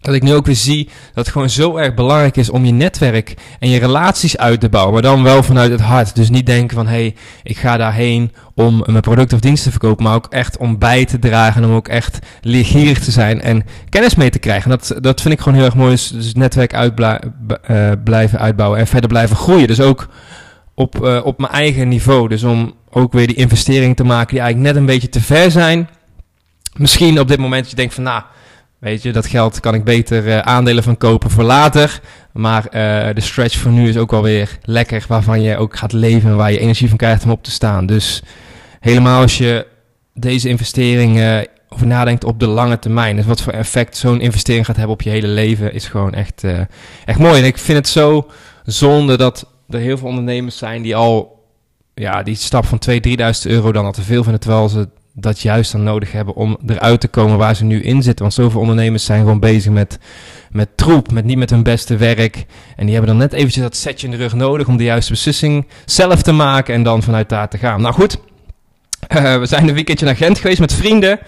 dat 0.00 0.14
ik 0.14 0.22
nu 0.22 0.34
ook 0.34 0.46
weer 0.46 0.54
zie 0.54 0.84
dat 0.84 1.24
het 1.24 1.28
gewoon 1.28 1.50
zo 1.50 1.76
erg 1.76 1.94
belangrijk 1.94 2.36
is 2.36 2.50
om 2.50 2.64
je 2.64 2.72
netwerk 2.72 3.34
en 3.58 3.68
je 3.68 3.78
relaties 3.78 4.36
uit 4.36 4.60
te 4.60 4.68
bouwen. 4.68 4.92
Maar 4.92 5.02
dan 5.02 5.22
wel 5.22 5.42
vanuit 5.42 5.70
het 5.70 5.80
hart. 5.80 6.14
Dus 6.14 6.30
niet 6.30 6.46
denken 6.46 6.76
van 6.76 6.86
hé, 6.86 6.92
hey, 6.92 7.14
ik 7.42 7.56
ga 7.56 7.76
daarheen 7.76 8.32
om 8.54 8.82
mijn 8.86 9.00
product 9.00 9.32
of 9.32 9.40
dienst 9.40 9.62
te 9.62 9.70
verkopen. 9.70 10.04
Maar 10.04 10.14
ook 10.14 10.26
echt 10.30 10.56
om 10.56 10.78
bij 10.78 11.04
te 11.04 11.18
dragen. 11.18 11.62
En 11.62 11.68
om 11.68 11.74
ook 11.74 11.88
echt 11.88 12.18
leergierig 12.40 12.98
te 12.98 13.10
zijn 13.10 13.40
en 13.40 13.64
kennis 13.88 14.14
mee 14.14 14.30
te 14.30 14.38
krijgen. 14.38 14.70
Dat, 14.70 14.94
dat 15.00 15.20
vind 15.20 15.34
ik 15.34 15.40
gewoon 15.40 15.58
heel 15.58 15.66
erg 15.66 15.76
mooi. 15.76 15.90
Dus, 15.90 16.08
dus 16.08 16.34
netwerk 16.34 16.74
uitbla- 16.74 17.20
uh, 17.70 17.92
blijven 18.04 18.38
uitbouwen 18.38 18.78
en 18.78 18.86
verder 18.86 19.08
blijven 19.08 19.36
groeien. 19.36 19.66
Dus 19.66 19.80
ook 19.80 20.08
op, 20.76 20.98
uh, 21.02 21.20
op 21.24 21.38
mijn 21.38 21.52
eigen 21.52 21.88
niveau. 21.88 22.28
Dus 22.28 22.42
om 22.42 22.74
ook 22.90 23.12
weer 23.12 23.26
die 23.26 23.36
investeringen 23.36 23.96
te 23.96 24.04
maken 24.04 24.34
die 24.34 24.40
eigenlijk 24.40 24.72
net 24.72 24.80
een 24.80 24.88
beetje 24.88 25.08
te 25.08 25.20
ver 25.20 25.50
zijn. 25.50 25.88
Misschien 26.76 27.20
op 27.20 27.28
dit 27.28 27.38
moment 27.38 27.62
dat 27.62 27.70
je 27.70 27.76
denkt 27.76 27.94
van 27.94 28.02
nou, 28.02 28.22
weet 28.78 29.02
je, 29.02 29.12
dat 29.12 29.26
geld 29.26 29.60
kan 29.60 29.74
ik 29.74 29.84
beter 29.84 30.26
uh, 30.26 30.38
aandelen 30.38 30.82
van 30.82 30.96
kopen 30.96 31.30
voor 31.30 31.44
later. 31.44 32.00
Maar 32.32 32.64
uh, 32.64 33.14
de 33.14 33.20
stretch 33.20 33.56
voor 33.56 33.70
nu 33.70 33.88
is 33.88 33.96
ook 33.96 34.10
wel 34.10 34.22
weer 34.22 34.58
lekker, 34.62 35.04
waarvan 35.08 35.42
je 35.42 35.56
ook 35.56 35.76
gaat 35.76 35.92
leven 35.92 36.30
en 36.30 36.36
waar 36.36 36.52
je 36.52 36.58
energie 36.58 36.88
van 36.88 36.96
krijgt 36.96 37.24
om 37.24 37.30
op 37.30 37.42
te 37.42 37.50
staan. 37.50 37.86
Dus 37.86 38.22
helemaal 38.80 39.20
als 39.20 39.38
je 39.38 39.66
deze 40.14 40.48
investeringen 40.48 41.46
over 41.68 41.86
nadenkt 41.86 42.24
op 42.24 42.40
de 42.40 42.46
lange 42.46 42.78
termijn. 42.78 43.16
Dus 43.16 43.26
wat 43.26 43.42
voor 43.42 43.52
effect 43.52 43.96
zo'n 43.96 44.20
investering 44.20 44.66
gaat 44.66 44.76
hebben 44.76 44.94
op 44.94 45.02
je 45.02 45.10
hele 45.10 45.26
leven 45.26 45.72
is 45.72 45.86
gewoon 45.86 46.14
echt, 46.14 46.44
echt 47.04 47.18
mooi. 47.18 47.40
En 47.40 47.46
ik 47.46 47.58
vind 47.58 47.78
het 47.78 47.88
zo 47.88 48.26
zonde 48.64 49.16
dat 49.16 49.46
er 49.68 49.78
heel 49.78 49.98
veel 49.98 50.08
ondernemers 50.08 50.58
zijn 50.58 50.82
die 50.82 50.96
al 50.96 51.44
ja, 51.94 52.22
die 52.22 52.34
stap 52.34 52.64
van 52.66 52.80
2.000, 52.90 52.96
3.000 53.08 53.14
euro 53.42 53.72
dan 53.72 53.84
al 53.84 53.92
te 53.92 54.02
veel 54.02 54.22
vinden, 54.22 54.40
terwijl 54.40 54.68
ze 54.68 54.88
dat 55.18 55.40
juist 55.40 55.72
dan 55.72 55.82
nodig 55.82 56.12
hebben 56.12 56.34
om 56.34 56.58
eruit 56.66 57.00
te 57.00 57.08
komen 57.08 57.38
waar 57.38 57.56
ze 57.56 57.64
nu 57.64 57.82
in 57.82 58.02
zitten. 58.02 58.22
Want 58.22 58.34
zoveel 58.34 58.60
ondernemers 58.60 59.04
zijn 59.04 59.20
gewoon 59.20 59.40
bezig 59.40 59.72
met, 59.72 59.98
met 60.50 60.68
troep, 60.76 61.12
met 61.12 61.24
niet 61.24 61.38
met 61.38 61.50
hun 61.50 61.62
beste 61.62 61.96
werk. 61.96 62.46
En 62.76 62.84
die 62.84 62.94
hebben 62.94 63.10
dan 63.10 63.20
net 63.20 63.32
eventjes 63.32 63.62
dat 63.62 63.76
setje 63.76 64.06
in 64.06 64.12
de 64.12 64.18
rug 64.18 64.34
nodig 64.34 64.68
om 64.68 64.76
de 64.76 64.84
juiste 64.84 65.12
beslissing 65.12 65.66
zelf 65.84 66.22
te 66.22 66.32
maken 66.32 66.74
en 66.74 66.82
dan 66.82 67.02
vanuit 67.02 67.28
daar 67.28 67.48
te 67.48 67.58
gaan. 67.58 67.80
Nou 67.80 67.94
goed, 67.94 68.18
uh, 69.16 69.38
we 69.40 69.46
zijn 69.46 69.68
een 69.68 69.74
weekendje 69.74 70.06
naar 70.06 70.16
Gent 70.16 70.38
geweest 70.38 70.60
met 70.60 70.74
vrienden. 70.74 71.18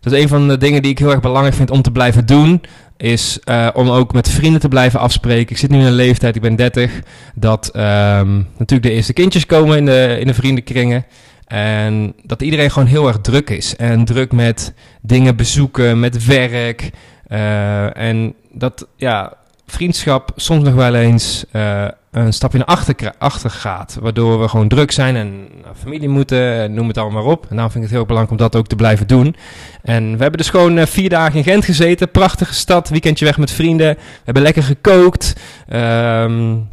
Dat 0.00 0.12
is 0.12 0.22
een 0.22 0.28
van 0.28 0.48
de 0.48 0.58
dingen 0.58 0.82
die 0.82 0.90
ik 0.90 0.98
heel 0.98 1.10
erg 1.10 1.20
belangrijk 1.20 1.56
vind 1.56 1.70
om 1.70 1.82
te 1.82 1.90
blijven 1.90 2.26
doen 2.26 2.60
is 3.02 3.38
uh, 3.44 3.68
om 3.74 3.90
ook 3.90 4.12
met 4.12 4.28
vrienden 4.28 4.60
te 4.60 4.68
blijven 4.68 5.00
afspreken. 5.00 5.50
Ik 5.50 5.58
zit 5.58 5.70
nu 5.70 5.78
in 5.78 5.84
een 5.84 5.92
leeftijd, 5.92 6.36
ik 6.36 6.42
ben 6.42 6.56
30, 6.56 7.02
dat 7.34 7.70
um, 7.76 8.48
natuurlijk 8.56 8.82
de 8.82 8.90
eerste 8.90 9.12
kindjes 9.12 9.46
komen 9.46 9.76
in 9.76 9.84
de, 9.84 10.16
in 10.20 10.26
de 10.26 10.34
vriendenkringen. 10.34 11.04
En 11.46 12.14
dat 12.22 12.42
iedereen 12.42 12.70
gewoon 12.70 12.88
heel 12.88 13.06
erg 13.08 13.20
druk 13.20 13.50
is. 13.50 13.76
En 13.76 14.04
druk 14.04 14.32
met 14.32 14.74
dingen 15.00 15.36
bezoeken, 15.36 16.00
met 16.00 16.24
werk. 16.24 16.90
Uh, 17.28 17.96
en 17.96 18.34
dat, 18.52 18.86
ja, 18.96 19.32
vriendschap 19.66 20.32
soms 20.36 20.64
nog 20.64 20.74
wel 20.74 20.94
eens 20.94 21.44
uh, 21.52 21.88
een 22.12 22.32
stapje 22.32 22.58
naar 22.58 22.66
achter, 22.66 23.12
achter 23.18 23.50
gaat. 23.50 23.98
Waardoor 24.00 24.40
we 24.40 24.48
gewoon 24.48 24.68
druk 24.68 24.90
zijn 24.90 25.16
en 25.16 25.48
familie 25.80 26.08
moeten, 26.08 26.74
noem 26.74 26.88
het 26.88 26.98
allemaal 26.98 27.22
maar 27.22 27.32
op. 27.32 27.42
En 27.42 27.54
daarom 27.54 27.70
vind 27.72 27.84
ik 27.84 27.90
het 27.90 27.98
heel 27.98 28.06
belangrijk 28.06 28.40
om 28.40 28.46
dat 28.48 28.56
ook 28.56 28.66
te 28.66 28.76
blijven 28.76 29.06
doen. 29.06 29.36
En 29.82 30.02
we 30.02 30.22
hebben 30.22 30.38
dus 30.38 30.50
gewoon 30.50 30.78
uh, 30.78 30.86
vier 30.86 31.08
dagen 31.08 31.36
in 31.36 31.44
Gent 31.44 31.64
gezeten. 31.64 32.10
Prachtige 32.10 32.54
stad, 32.54 32.88
weekendje 32.88 33.24
weg 33.24 33.38
met 33.38 33.50
vrienden. 33.50 33.94
We 33.94 34.24
hebben 34.24 34.42
lekker 34.42 34.62
gekookt. 34.62 35.32
Um, 35.72 36.68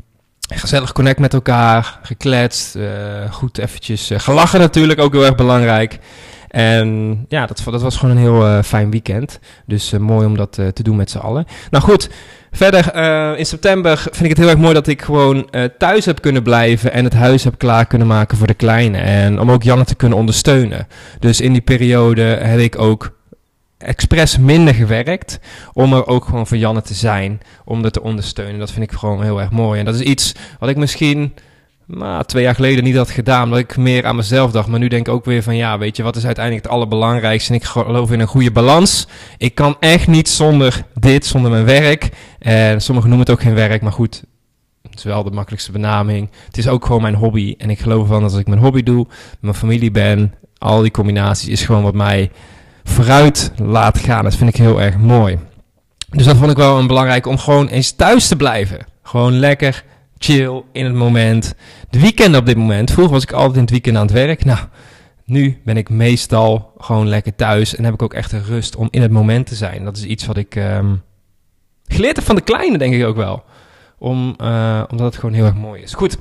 gezellig 0.53 0.91
connect 0.91 1.19
met 1.19 1.33
elkaar, 1.33 1.99
gekletst. 2.01 2.75
Uh, 2.75 2.87
goed 3.31 3.57
eventjes 3.57 4.11
gelachen 4.13 4.59
natuurlijk, 4.59 4.99
ook 4.99 5.13
heel 5.13 5.25
erg 5.25 5.35
belangrijk. 5.35 5.99
En 6.49 7.19
ja, 7.27 7.45
dat, 7.45 7.61
dat 7.65 7.81
was 7.81 7.97
gewoon 7.97 8.15
een 8.15 8.21
heel 8.21 8.47
uh, 8.47 8.61
fijn 8.63 8.91
weekend. 8.91 9.39
Dus 9.65 9.93
uh, 9.93 9.99
mooi 9.99 10.25
om 10.25 10.37
dat 10.37 10.57
uh, 10.57 10.67
te 10.67 10.83
doen 10.83 10.95
met 10.95 11.11
z'n 11.11 11.17
allen. 11.17 11.45
Nou 11.69 11.83
goed, 11.83 12.09
verder 12.51 12.95
in 13.37 13.45
september 13.45 13.97
vind 13.97 14.21
ik 14.21 14.29
het 14.29 14.37
heel 14.37 14.49
erg 14.49 14.57
mooi 14.57 14.73
dat 14.73 14.87
ik 14.87 15.01
gewoon 15.01 15.49
thuis 15.77 16.05
heb 16.05 16.21
kunnen 16.21 16.43
blijven 16.43 16.91
en 16.91 17.03
het 17.03 17.13
huis 17.13 17.43
heb 17.43 17.57
klaar 17.57 17.85
kunnen 17.85 18.07
maken 18.07 18.37
voor 18.37 18.47
de 18.47 18.53
kleine. 18.53 18.97
En 18.97 19.39
om 19.39 19.51
ook 19.51 19.63
Janne 19.63 19.85
te 19.85 19.95
kunnen 19.95 20.17
ondersteunen. 20.17 20.87
Dus 21.19 21.41
in 21.41 21.51
die 21.51 21.61
periode 21.61 22.21
heb 22.21 22.59
ik 22.59 22.79
ook 22.79 23.17
expres 23.77 24.37
minder 24.37 24.73
gewerkt 24.73 25.39
om 25.73 25.93
er 25.93 26.07
ook 26.07 26.25
gewoon 26.25 26.47
voor 26.47 26.57
Janne 26.57 26.81
te 26.81 26.93
zijn, 26.93 27.41
om 27.65 27.83
er 27.83 27.91
te 27.91 28.03
ondersteunen. 28.03 28.59
Dat 28.59 28.71
vind 28.71 28.91
ik 28.91 28.97
gewoon 28.97 29.23
heel 29.23 29.41
erg 29.41 29.51
mooi. 29.51 29.79
En 29.79 29.85
dat 29.85 29.95
is 29.95 30.01
iets 30.01 30.35
wat 30.59 30.69
ik 30.69 30.77
misschien 30.77 31.33
nou, 31.97 32.23
twee 32.23 32.43
jaar 32.43 32.55
geleden 32.55 32.83
niet 32.83 32.95
had 32.95 33.09
gedaan, 33.09 33.43
omdat 33.43 33.59
ik 33.59 33.77
meer 33.77 34.05
aan 34.05 34.15
mezelf 34.15 34.51
dacht. 34.51 34.67
Maar 34.67 34.79
nu 34.79 34.87
denk 34.87 35.07
ik 35.07 35.13
ook 35.13 35.25
weer 35.25 35.43
van, 35.43 35.55
ja, 35.55 35.77
weet 35.77 35.95
je, 35.95 36.03
wat 36.03 36.15
is 36.15 36.25
uiteindelijk 36.25 36.65
het 36.65 36.73
allerbelangrijkste? 36.73 37.53
En 37.53 37.59
ik 37.59 37.63
geloof 37.63 38.11
in 38.11 38.19
een 38.19 38.27
goede 38.27 38.51
balans. 38.51 39.07
Ik 39.37 39.55
kan 39.55 39.77
echt 39.79 40.07
niet 40.07 40.29
zonder 40.29 40.83
dit, 40.93 41.25
zonder 41.25 41.51
mijn 41.51 41.65
werk. 41.65 42.09
En 42.39 42.81
sommigen 42.81 43.09
noemen 43.09 43.27
het 43.27 43.35
ook 43.35 43.43
geen 43.43 43.55
werk, 43.55 43.81
maar 43.81 43.91
goed, 43.91 44.23
het 44.89 44.97
is 44.97 45.03
wel 45.03 45.23
de 45.23 45.31
makkelijkste 45.31 45.71
benaming. 45.71 46.29
Het 46.45 46.57
is 46.57 46.67
ook 46.67 46.85
gewoon 46.85 47.01
mijn 47.01 47.15
hobby. 47.15 47.55
En 47.57 47.69
ik 47.69 47.79
geloof 47.79 48.01
ervan 48.01 48.21
dat 48.21 48.31
als 48.31 48.39
ik 48.39 48.47
mijn 48.47 48.61
hobby 48.61 48.83
doe, 48.83 49.07
mijn 49.39 49.55
familie 49.55 49.91
ben, 49.91 50.33
al 50.57 50.81
die 50.81 50.91
combinaties 50.91 51.47
is 51.49 51.65
gewoon 51.65 51.83
wat 51.83 51.93
mij 51.93 52.31
vooruit 52.83 53.51
laat 53.57 53.97
gaan. 53.97 54.23
Dat 54.23 54.35
vind 54.35 54.49
ik 54.49 54.55
heel 54.55 54.81
erg 54.81 54.97
mooi. 54.97 55.37
Dus 56.09 56.25
dat 56.25 56.37
vond 56.37 56.51
ik 56.51 56.57
wel 56.57 56.79
een 56.79 56.87
belangrijk 56.87 57.25
om 57.25 57.37
gewoon 57.37 57.67
eens 57.67 57.91
thuis 57.91 58.27
te 58.27 58.35
blijven. 58.35 58.79
Gewoon 59.03 59.39
lekker 59.39 59.83
chill 60.19 60.63
in 60.71 60.85
het 60.85 60.93
moment. 60.93 61.53
De 61.89 61.99
weekend 61.99 62.35
op 62.35 62.45
dit 62.45 62.57
moment. 62.57 62.91
Vroeger 62.91 63.13
was 63.13 63.23
ik 63.23 63.31
altijd 63.31 63.55
in 63.55 63.61
het 63.61 63.69
weekend 63.69 63.95
aan 63.95 64.01
het 64.01 64.11
werk. 64.11 64.45
Nou, 64.45 64.59
nu 65.25 65.61
ben 65.65 65.77
ik 65.77 65.89
meestal 65.89 66.73
gewoon 66.77 67.07
lekker 67.07 67.35
thuis. 67.35 67.75
En 67.75 67.83
heb 67.83 67.93
ik 67.93 68.01
ook 68.01 68.13
echt 68.13 68.31
de 68.31 68.41
rust 68.41 68.75
om 68.75 68.87
in 68.91 69.01
het 69.01 69.11
moment 69.11 69.47
te 69.47 69.55
zijn. 69.55 69.83
Dat 69.83 69.97
is 69.97 70.03
iets 70.03 70.25
wat 70.25 70.37
ik 70.37 70.55
um, 70.55 71.01
geleerd 71.87 72.15
heb 72.15 72.25
van 72.25 72.35
de 72.35 72.41
kleine, 72.41 72.77
denk 72.77 72.93
ik 72.93 73.05
ook 73.05 73.15
wel. 73.15 73.43
Om, 73.97 74.35
uh, 74.41 74.83
omdat 74.89 75.05
het 75.05 75.15
gewoon 75.15 75.35
heel 75.35 75.45
erg 75.45 75.55
mooi 75.55 75.81
is. 75.81 75.93
Goed. 75.93 76.17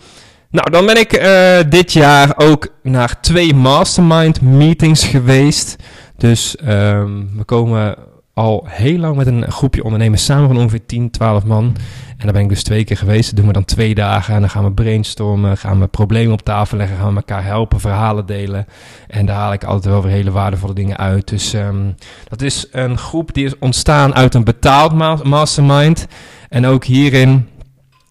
Nou, 0.51 0.71
dan 0.71 0.87
ben 0.87 0.99
ik 0.99 1.21
uh, 1.23 1.59
dit 1.69 1.93
jaar 1.93 2.33
ook 2.37 2.69
naar 2.83 3.21
twee 3.21 3.55
mastermind 3.55 4.41
meetings 4.41 5.05
geweest. 5.05 5.77
Dus 6.17 6.57
um, 6.69 7.31
we 7.37 7.45
komen 7.45 7.97
al 8.39 8.65
heel 8.69 8.99
lang 8.99 9.17
met 9.17 9.27
een 9.27 9.51
groepje 9.51 9.85
ondernemers 9.85 10.25
samen 10.25 10.47
van 10.47 10.57
ongeveer 10.57 10.87
10, 10.87 11.11
12 11.11 11.45
man. 11.45 11.77
En 12.17 12.25
daar 12.25 12.33
ben 12.33 12.43
ik 12.43 12.49
dus 12.49 12.63
twee 12.63 12.85
keer 12.85 12.97
geweest. 12.97 13.27
Dat 13.27 13.37
doen 13.37 13.47
we 13.47 13.53
dan 13.53 13.65
twee 13.65 13.95
dagen. 13.95 14.35
En 14.35 14.41
dan 14.41 14.51
gaan 14.51 14.65
we 14.65 14.73
brainstormen, 14.73 15.57
gaan 15.57 15.81
we 15.81 15.87
problemen 15.87 16.33
op 16.33 16.43
tafel 16.43 16.77
leggen, 16.77 16.97
gaan 16.97 17.11
we 17.11 17.17
elkaar 17.17 17.45
helpen, 17.45 17.81
verhalen 17.81 18.27
delen. 18.27 18.67
En 19.07 19.27
daar 19.27 19.37
haal 19.37 19.53
ik 19.53 19.65
altijd 19.65 19.93
wel 19.93 20.03
weer 20.03 20.13
hele 20.13 20.31
waardevolle 20.31 20.75
dingen 20.75 20.97
uit. 20.97 21.29
Dus 21.29 21.53
um, 21.53 21.95
dat 22.29 22.43
is 22.43 22.67
een 22.71 22.99
groep 22.99 23.35
die 23.35 23.45
is 23.45 23.59
ontstaan 23.59 24.15
uit 24.15 24.35
een 24.35 24.45
betaald 24.45 24.93
mastermind. 25.25 26.07
En 26.49 26.67
ook 26.67 26.85
hierin 26.85 27.49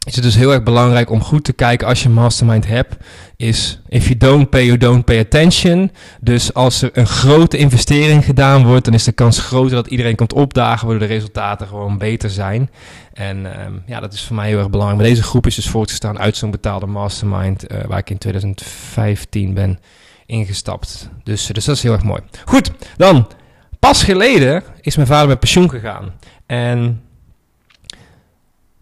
is 0.07 0.15
het 0.15 0.23
dus 0.23 0.35
heel 0.35 0.51
erg 0.51 0.63
belangrijk 0.63 1.09
om 1.09 1.21
goed 1.21 1.43
te 1.43 1.53
kijken 1.53 1.87
als 1.87 2.01
je 2.01 2.07
een 2.07 2.13
mastermind 2.13 2.67
hebt. 2.67 2.95
Is 3.35 3.79
if 3.87 4.05
you 4.05 4.17
don't 4.17 4.49
pay, 4.49 4.65
you 4.65 4.77
don't 4.77 5.05
pay 5.05 5.19
attention. 5.19 5.91
Dus 6.21 6.53
als 6.53 6.81
er 6.81 6.89
een 6.93 7.07
grote 7.07 7.57
investering 7.57 8.25
gedaan 8.25 8.65
wordt, 8.65 8.85
dan 8.85 8.93
is 8.93 9.03
de 9.03 9.11
kans 9.11 9.39
groter 9.39 9.75
dat 9.75 9.87
iedereen 9.87 10.15
komt 10.15 10.33
opdagen, 10.33 10.87
waardoor 10.87 11.07
de 11.07 11.13
resultaten 11.13 11.67
gewoon 11.67 11.97
beter 11.97 12.29
zijn. 12.29 12.69
En 13.13 13.65
um, 13.65 13.83
ja, 13.85 13.99
dat 13.99 14.13
is 14.13 14.23
voor 14.23 14.35
mij 14.35 14.47
heel 14.47 14.57
erg 14.57 14.69
belangrijk. 14.69 15.09
Deze 15.09 15.23
groep 15.23 15.47
is 15.47 15.55
dus 15.55 15.69
voortgestaan 15.69 16.19
uit 16.19 16.37
zo'n 16.37 16.51
betaalde 16.51 16.85
mastermind, 16.85 17.71
uh, 17.71 17.77
waar 17.87 17.99
ik 17.99 18.09
in 18.09 18.17
2015 18.17 19.53
ben 19.53 19.79
ingestapt. 20.25 21.09
Dus, 21.23 21.45
dus 21.45 21.65
dat 21.65 21.75
is 21.75 21.83
heel 21.83 21.93
erg 21.93 22.03
mooi. 22.03 22.21
Goed, 22.45 22.71
dan. 22.97 23.27
Pas 23.79 24.03
geleden 24.03 24.63
is 24.81 24.95
mijn 24.95 25.07
vader 25.07 25.27
met 25.27 25.39
pensioen 25.39 25.69
gegaan. 25.69 26.13
En 26.45 27.01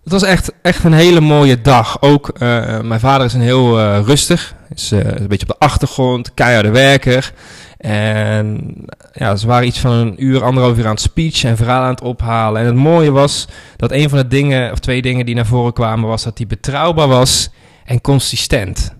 het 0.06 0.14
was 0.14 0.24
echt, 0.24 0.52
echt 0.62 0.84
een 0.84 0.94
hele 0.94 1.22
mooie 1.22 1.62
dag. 1.62 2.02
Ook 2.02 2.32
uh, 2.34 2.80
mijn 2.82 3.00
vader 3.00 3.26
is 3.26 3.34
een 3.34 3.42
heel 3.42 3.80
uh, 3.80 4.00
rustig. 4.04 4.56
Is 4.76 4.92
uh, 4.92 5.00
een 5.00 5.28
beetje 5.28 5.48
op 5.48 5.60
de 5.60 5.66
achtergrond, 5.66 6.34
keiharde 6.34 6.70
werker. 6.70 7.34
En 7.78 8.76
ja, 9.14 9.36
ze 9.36 9.48
waren 9.48 9.68
iets 9.68 9.80
van 9.80 9.92
een 9.92 10.24
uur, 10.24 10.44
anderhalf 10.44 10.78
uur 10.78 10.86
aan 10.86 10.92
het 10.92 11.02
speech 11.02 11.44
en 11.44 11.58
verhaal 11.58 11.84
aan 11.84 11.90
het 11.90 12.02
ophalen. 12.02 12.62
En 12.62 12.68
het 12.68 12.76
mooie 12.76 13.12
was 13.12 13.48
dat 13.76 13.92
een 13.92 14.10
van 14.10 14.18
de 14.18 14.28
dingen, 14.28 14.72
of 14.72 14.80
twee 14.80 15.02
dingen 15.02 15.26
die 15.26 15.36
naar 15.36 15.46
voren 15.46 15.74
kwamen, 15.74 16.10
was 16.10 16.24
dat 16.24 16.38
hij 16.38 16.48
betrouwbaar 16.48 17.08
was 17.08 17.50
en 17.86 18.02
consistent. 18.02 18.96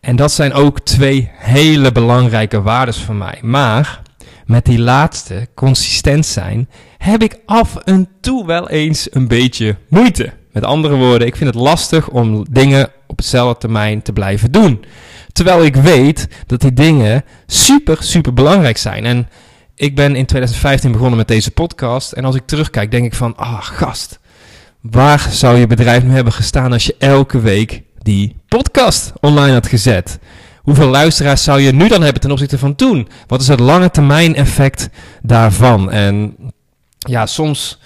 En 0.00 0.16
dat 0.16 0.32
zijn 0.32 0.52
ook 0.52 0.80
twee 0.80 1.30
hele 1.34 1.92
belangrijke 1.92 2.62
waarden 2.62 2.94
voor 2.94 3.14
mij. 3.14 3.38
Maar 3.42 4.02
met 4.46 4.64
die 4.64 4.78
laatste, 4.78 5.48
consistent 5.54 6.26
zijn, 6.26 6.68
heb 6.98 7.22
ik 7.22 7.38
af 7.46 7.76
en 7.76 8.08
toe 8.20 8.46
wel 8.46 8.68
eens 8.68 9.08
een 9.10 9.28
beetje 9.28 9.76
moeite. 9.88 10.40
Met 10.52 10.64
andere 10.64 10.96
woorden, 10.96 11.26
ik 11.26 11.36
vind 11.36 11.54
het 11.54 11.62
lastig 11.62 12.08
om 12.08 12.46
dingen 12.50 12.90
op 13.06 13.16
hetzelfde 13.16 13.58
termijn 13.58 14.02
te 14.02 14.12
blijven 14.12 14.52
doen. 14.52 14.84
Terwijl 15.32 15.64
ik 15.64 15.76
weet 15.76 16.28
dat 16.46 16.60
die 16.60 16.72
dingen 16.72 17.24
super, 17.46 17.96
super 18.02 18.32
belangrijk 18.32 18.76
zijn. 18.76 19.04
En 19.04 19.28
ik 19.74 19.94
ben 19.94 20.16
in 20.16 20.26
2015 20.26 20.92
begonnen 20.92 21.16
met 21.16 21.28
deze 21.28 21.50
podcast. 21.50 22.12
En 22.12 22.24
als 22.24 22.34
ik 22.34 22.46
terugkijk, 22.46 22.90
denk 22.90 23.04
ik 23.04 23.14
van, 23.14 23.36
ah, 23.36 23.62
gast, 23.62 24.18
waar 24.80 25.28
zou 25.30 25.58
je 25.58 25.66
bedrijf 25.66 26.02
nu 26.02 26.10
hebben 26.10 26.32
gestaan 26.32 26.72
als 26.72 26.86
je 26.86 26.94
elke 26.98 27.40
week 27.40 27.82
die 27.98 28.36
podcast 28.48 29.12
online 29.20 29.52
had 29.52 29.66
gezet? 29.66 30.18
Hoeveel 30.62 30.88
luisteraars 30.88 31.44
zou 31.44 31.60
je 31.60 31.72
nu 31.72 31.88
dan 31.88 32.02
hebben 32.02 32.20
ten 32.20 32.30
opzichte 32.30 32.58
van 32.58 32.74
toen? 32.74 33.08
Wat 33.26 33.40
is 33.40 33.48
het 33.48 33.60
lange 33.60 33.90
termijn 33.90 34.34
effect 34.34 34.88
daarvan? 35.22 35.90
En 35.90 36.36
ja, 36.98 37.26
soms 37.26 37.78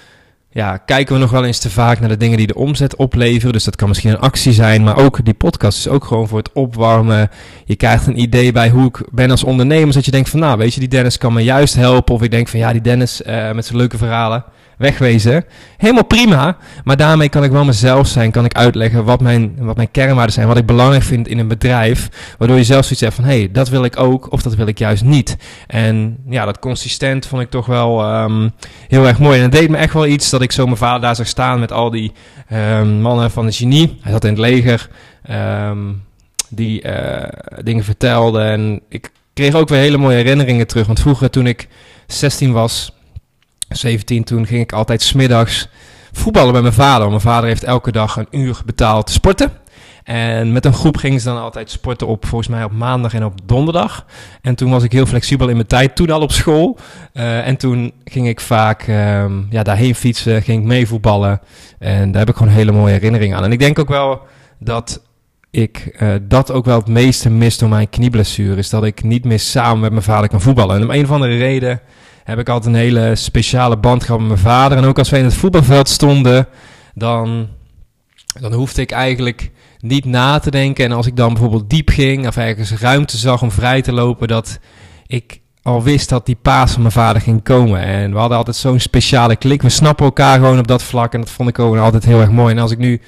ja, 0.57 0.77
kijken 0.77 1.15
we 1.15 1.21
nog 1.21 1.31
wel 1.31 1.45
eens 1.45 1.59
te 1.59 1.71
vaak 1.71 2.01
naar 2.01 2.09
de 2.09 2.17
dingen 2.17 2.37
die 2.37 2.47
de 2.47 2.55
omzet 2.55 2.97
opleveren. 2.97 3.53
Dus 3.53 3.65
dat 3.65 3.77
kan 3.77 3.89
misschien 3.89 4.11
een 4.11 4.19
actie 4.19 4.53
zijn, 4.53 4.83
maar 4.83 4.97
ook 4.97 5.25
die 5.25 5.35
podcast 5.35 5.79
is 5.79 5.89
ook 5.89 6.05
gewoon 6.05 6.29
voor 6.29 6.39
het 6.39 6.53
opwarmen. 6.53 7.31
Je 7.65 7.77
krijgt 7.77 8.07
een 8.07 8.21
idee 8.21 8.53
bij 8.53 8.71
hoe 8.71 8.87
ik 8.87 9.03
ben 9.11 9.31
als 9.31 9.45
ondernemer. 9.45 9.95
Dat 9.95 10.05
je 10.05 10.11
denkt 10.11 10.29
van, 10.29 10.41
nou 10.41 10.59
weet 10.59 10.75
je, 10.75 10.81
die 10.81 10.89
Dennis 10.89 11.19
kan 11.19 11.33
me 11.33 11.45
juist 11.45 11.75
helpen. 11.75 12.15
Of 12.15 12.23
ik 12.23 12.31
denk 12.31 12.49
van, 12.49 12.59
ja, 12.59 12.73
die 12.73 12.81
Dennis 12.81 13.23
uh, 13.27 13.53
met 13.53 13.67
zijn 13.67 13.79
leuke 13.79 13.99
verhalen 13.99 14.45
wegwezen. 14.76 15.45
Helemaal 15.76 16.04
prima, 16.04 16.56
maar 16.85 16.97
daarmee 16.97 17.28
kan 17.28 17.45
ik 17.45 17.50
wel 17.50 17.64
mezelf 17.64 18.06
zijn. 18.06 18.30
Kan 18.30 18.45
ik 18.45 18.54
uitleggen 18.54 19.04
wat 19.04 19.21
mijn, 19.21 19.54
wat 19.59 19.76
mijn 19.76 19.90
kernwaarden 19.90 20.35
zijn, 20.35 20.47
wat 20.47 20.56
ik 20.56 20.66
belangrijk 20.66 21.02
vind 21.02 21.28
in 21.28 21.38
een 21.38 21.49
bedrijf. 21.49 22.09
Waardoor 22.38 22.56
je 22.56 22.64
zelf 22.64 22.83
zoiets 22.83 23.00
hebt 23.00 23.14
van, 23.14 23.25
hé, 23.25 23.38
hey, 23.38 23.50
dat 23.52 23.68
wil 23.68 23.85
ik 23.85 23.99
ook 23.99 24.33
of 24.33 24.42
dat 24.42 24.54
wil 24.54 24.66
ik 24.66 24.78
juist 24.78 25.04
niet. 25.04 25.37
En 25.66 26.16
ja, 26.28 26.45
dat 26.45 26.59
consistent 26.59 27.26
vond 27.26 27.42
ik 27.42 27.50
toch 27.50 27.66
wel 27.66 28.23
um, 28.23 28.52
heel 28.88 29.06
erg 29.06 29.18
mooi. 29.18 29.37
En 29.37 29.42
het 29.42 29.52
deed 29.52 29.71
me 29.71 29.76
echt 29.76 29.92
wel 29.92 30.06
iets 30.06 30.30
dat 30.30 30.42
ik 30.42 30.52
zo 30.52 30.64
mijn 30.64 30.76
vader 30.76 31.00
daar 31.00 31.16
zag 31.16 31.26
staan 31.26 31.61
met 31.61 31.73
al 31.73 31.90
die 31.90 32.12
um, 32.52 33.00
mannen 33.00 33.30
van 33.30 33.47
de 33.47 33.52
genie. 33.52 33.99
Hij 34.00 34.12
zat 34.12 34.25
in 34.25 34.30
het 34.30 34.38
leger, 34.38 34.88
um, 35.30 36.02
die 36.49 36.85
uh, 36.85 37.23
dingen 37.62 37.85
vertelde. 37.85 38.40
En 38.40 38.83
ik 38.88 39.11
kreeg 39.35 39.54
ook 39.54 39.68
weer 39.68 39.78
hele 39.78 39.97
mooie 39.97 40.16
herinneringen 40.16 40.66
terug. 40.66 40.87
Want 40.87 41.00
vroeger 41.00 41.30
toen 41.30 41.47
ik 41.47 41.68
16 42.06 42.52
was 42.52 42.96
17 43.68 44.25
toen 44.25 44.46
ging 44.46 44.61
ik 44.61 44.73
altijd 44.73 45.02
smiddags 45.02 45.68
voetballen 46.12 46.52
met 46.52 46.62
mijn 46.62 46.75
vader. 46.75 47.08
Mijn 47.08 47.20
vader 47.20 47.49
heeft 47.49 47.64
elke 47.64 47.92
dag 47.92 48.16
een 48.16 48.28
uur 48.30 48.61
betaald 48.64 49.11
sporten. 49.11 49.52
En 50.04 50.52
met 50.52 50.64
een 50.64 50.73
groep 50.73 50.96
gingen 50.96 51.20
ze 51.20 51.28
dan 51.28 51.40
altijd 51.40 51.70
sporten 51.70 52.06
op, 52.06 52.26
volgens 52.26 52.50
mij 52.50 52.64
op 52.64 52.73
maandag 52.73 53.14
en 53.14 53.25
op 53.25 53.35
donderdag. 53.44 54.06
En 54.42 54.54
toen 54.54 54.70
was 54.70 54.82
ik 54.82 54.92
heel 54.92 55.06
flexibel 55.06 55.49
in 55.49 55.54
mijn 55.54 55.66
tijd, 55.66 55.96
toen 55.96 56.11
al 56.11 56.20
op 56.20 56.32
school. 56.32 56.78
Uh, 57.14 57.46
en 57.46 57.56
toen 57.56 57.92
ging 58.04 58.28
ik 58.28 58.40
vaak 58.40 58.88
um, 58.88 59.46
ja, 59.50 59.62
daarheen 59.62 59.94
fietsen, 59.94 60.42
ging 60.42 60.61
ik 60.61 60.66
mee 60.66 60.87
voetballen. 60.87 61.40
En 61.78 62.11
daar 62.11 62.20
heb 62.20 62.28
ik 62.28 62.37
gewoon 62.37 62.52
hele 62.52 62.73
mooie 62.73 62.92
herinneringen 62.92 63.37
aan. 63.37 63.44
En 63.44 63.52
ik 63.52 63.58
denk 63.58 63.78
ook 63.78 63.88
wel 63.88 64.20
dat 64.58 65.02
ik 65.50 65.96
uh, 66.02 66.14
dat 66.23 66.50
ook 66.52 66.64
wel 66.64 66.78
het 66.78 66.88
meeste 66.88 67.30
mis 67.30 67.58
door 67.58 67.68
mijn 67.68 67.88
knieblessure. 67.88 68.56
Is 68.56 68.70
dat 68.70 68.85
ik 68.85 69.02
niet 69.02 69.25
meer 69.25 69.40
samen 69.40 69.80
met 69.80 69.90
mijn 69.90 70.02
vader 70.02 70.28
kan 70.28 70.40
voetballen. 70.40 70.76
En 70.76 70.82
om 70.82 70.90
een 70.90 71.04
of 71.04 71.11
andere 71.11 71.37
reden 71.37 71.80
heb 72.26 72.38
ik 72.38 72.49
altijd 72.49 72.75
een 72.75 72.80
hele 72.80 73.14
speciale 73.14 73.76
band 73.76 74.04
gehad 74.04 74.21
met 74.21 74.28
mijn 74.28 74.40
vader. 74.40 74.78
En 74.78 74.85
ook 74.85 74.99
als 74.99 75.11
wij 75.11 75.18
in 75.18 75.25
het 75.25 75.35
voetbalveld 75.35 75.88
stonden, 75.88 76.47
dan, 76.95 77.49
dan 78.40 78.52
hoefde 78.52 78.83
ik 78.83 78.90
eigenlijk 78.90 79.50
niet 79.78 80.04
na 80.04 80.38
te 80.38 80.50
denken. 80.50 80.85
En 80.85 80.92
als 80.92 81.06
ik 81.06 81.16
dan 81.16 81.33
bijvoorbeeld 81.33 81.71
diep 81.71 81.88
ging 81.88 82.26
of 82.26 82.37
ergens 82.37 82.73
ruimte 82.73 83.16
zag 83.16 83.42
om 83.42 83.50
vrij 83.50 83.83
te 83.83 83.92
lopen, 83.92 84.28
dat 84.28 84.59
ik 85.06 85.40
al 85.62 85.83
wist 85.83 86.09
dat 86.09 86.26
die 86.26 86.38
paas 86.42 86.73
van 86.73 86.80
mijn 86.80 86.92
vader 86.92 87.23
ging 87.23 87.42
komen. 87.42 87.80
En 87.80 88.12
we 88.12 88.18
hadden 88.18 88.38
altijd 88.38 88.56
zo'n 88.56 88.80
speciale 88.80 89.37
klik. 89.37 89.62
We 89.62 89.68
snappen 89.68 90.04
elkaar 90.04 90.38
gewoon 90.38 90.59
op 90.59 90.66
dat 90.66 90.83
vlak. 90.83 91.14
En 91.14 91.21
dat 91.21 91.30
vond 91.30 91.49
ik 91.49 91.59
ook 91.59 91.76
altijd 91.76 92.04
heel 92.04 92.21
erg 92.21 92.30
mooi. 92.30 92.54
En 92.54 92.61
als 92.61 92.71
ik 92.71 92.78
nu 92.78 93.00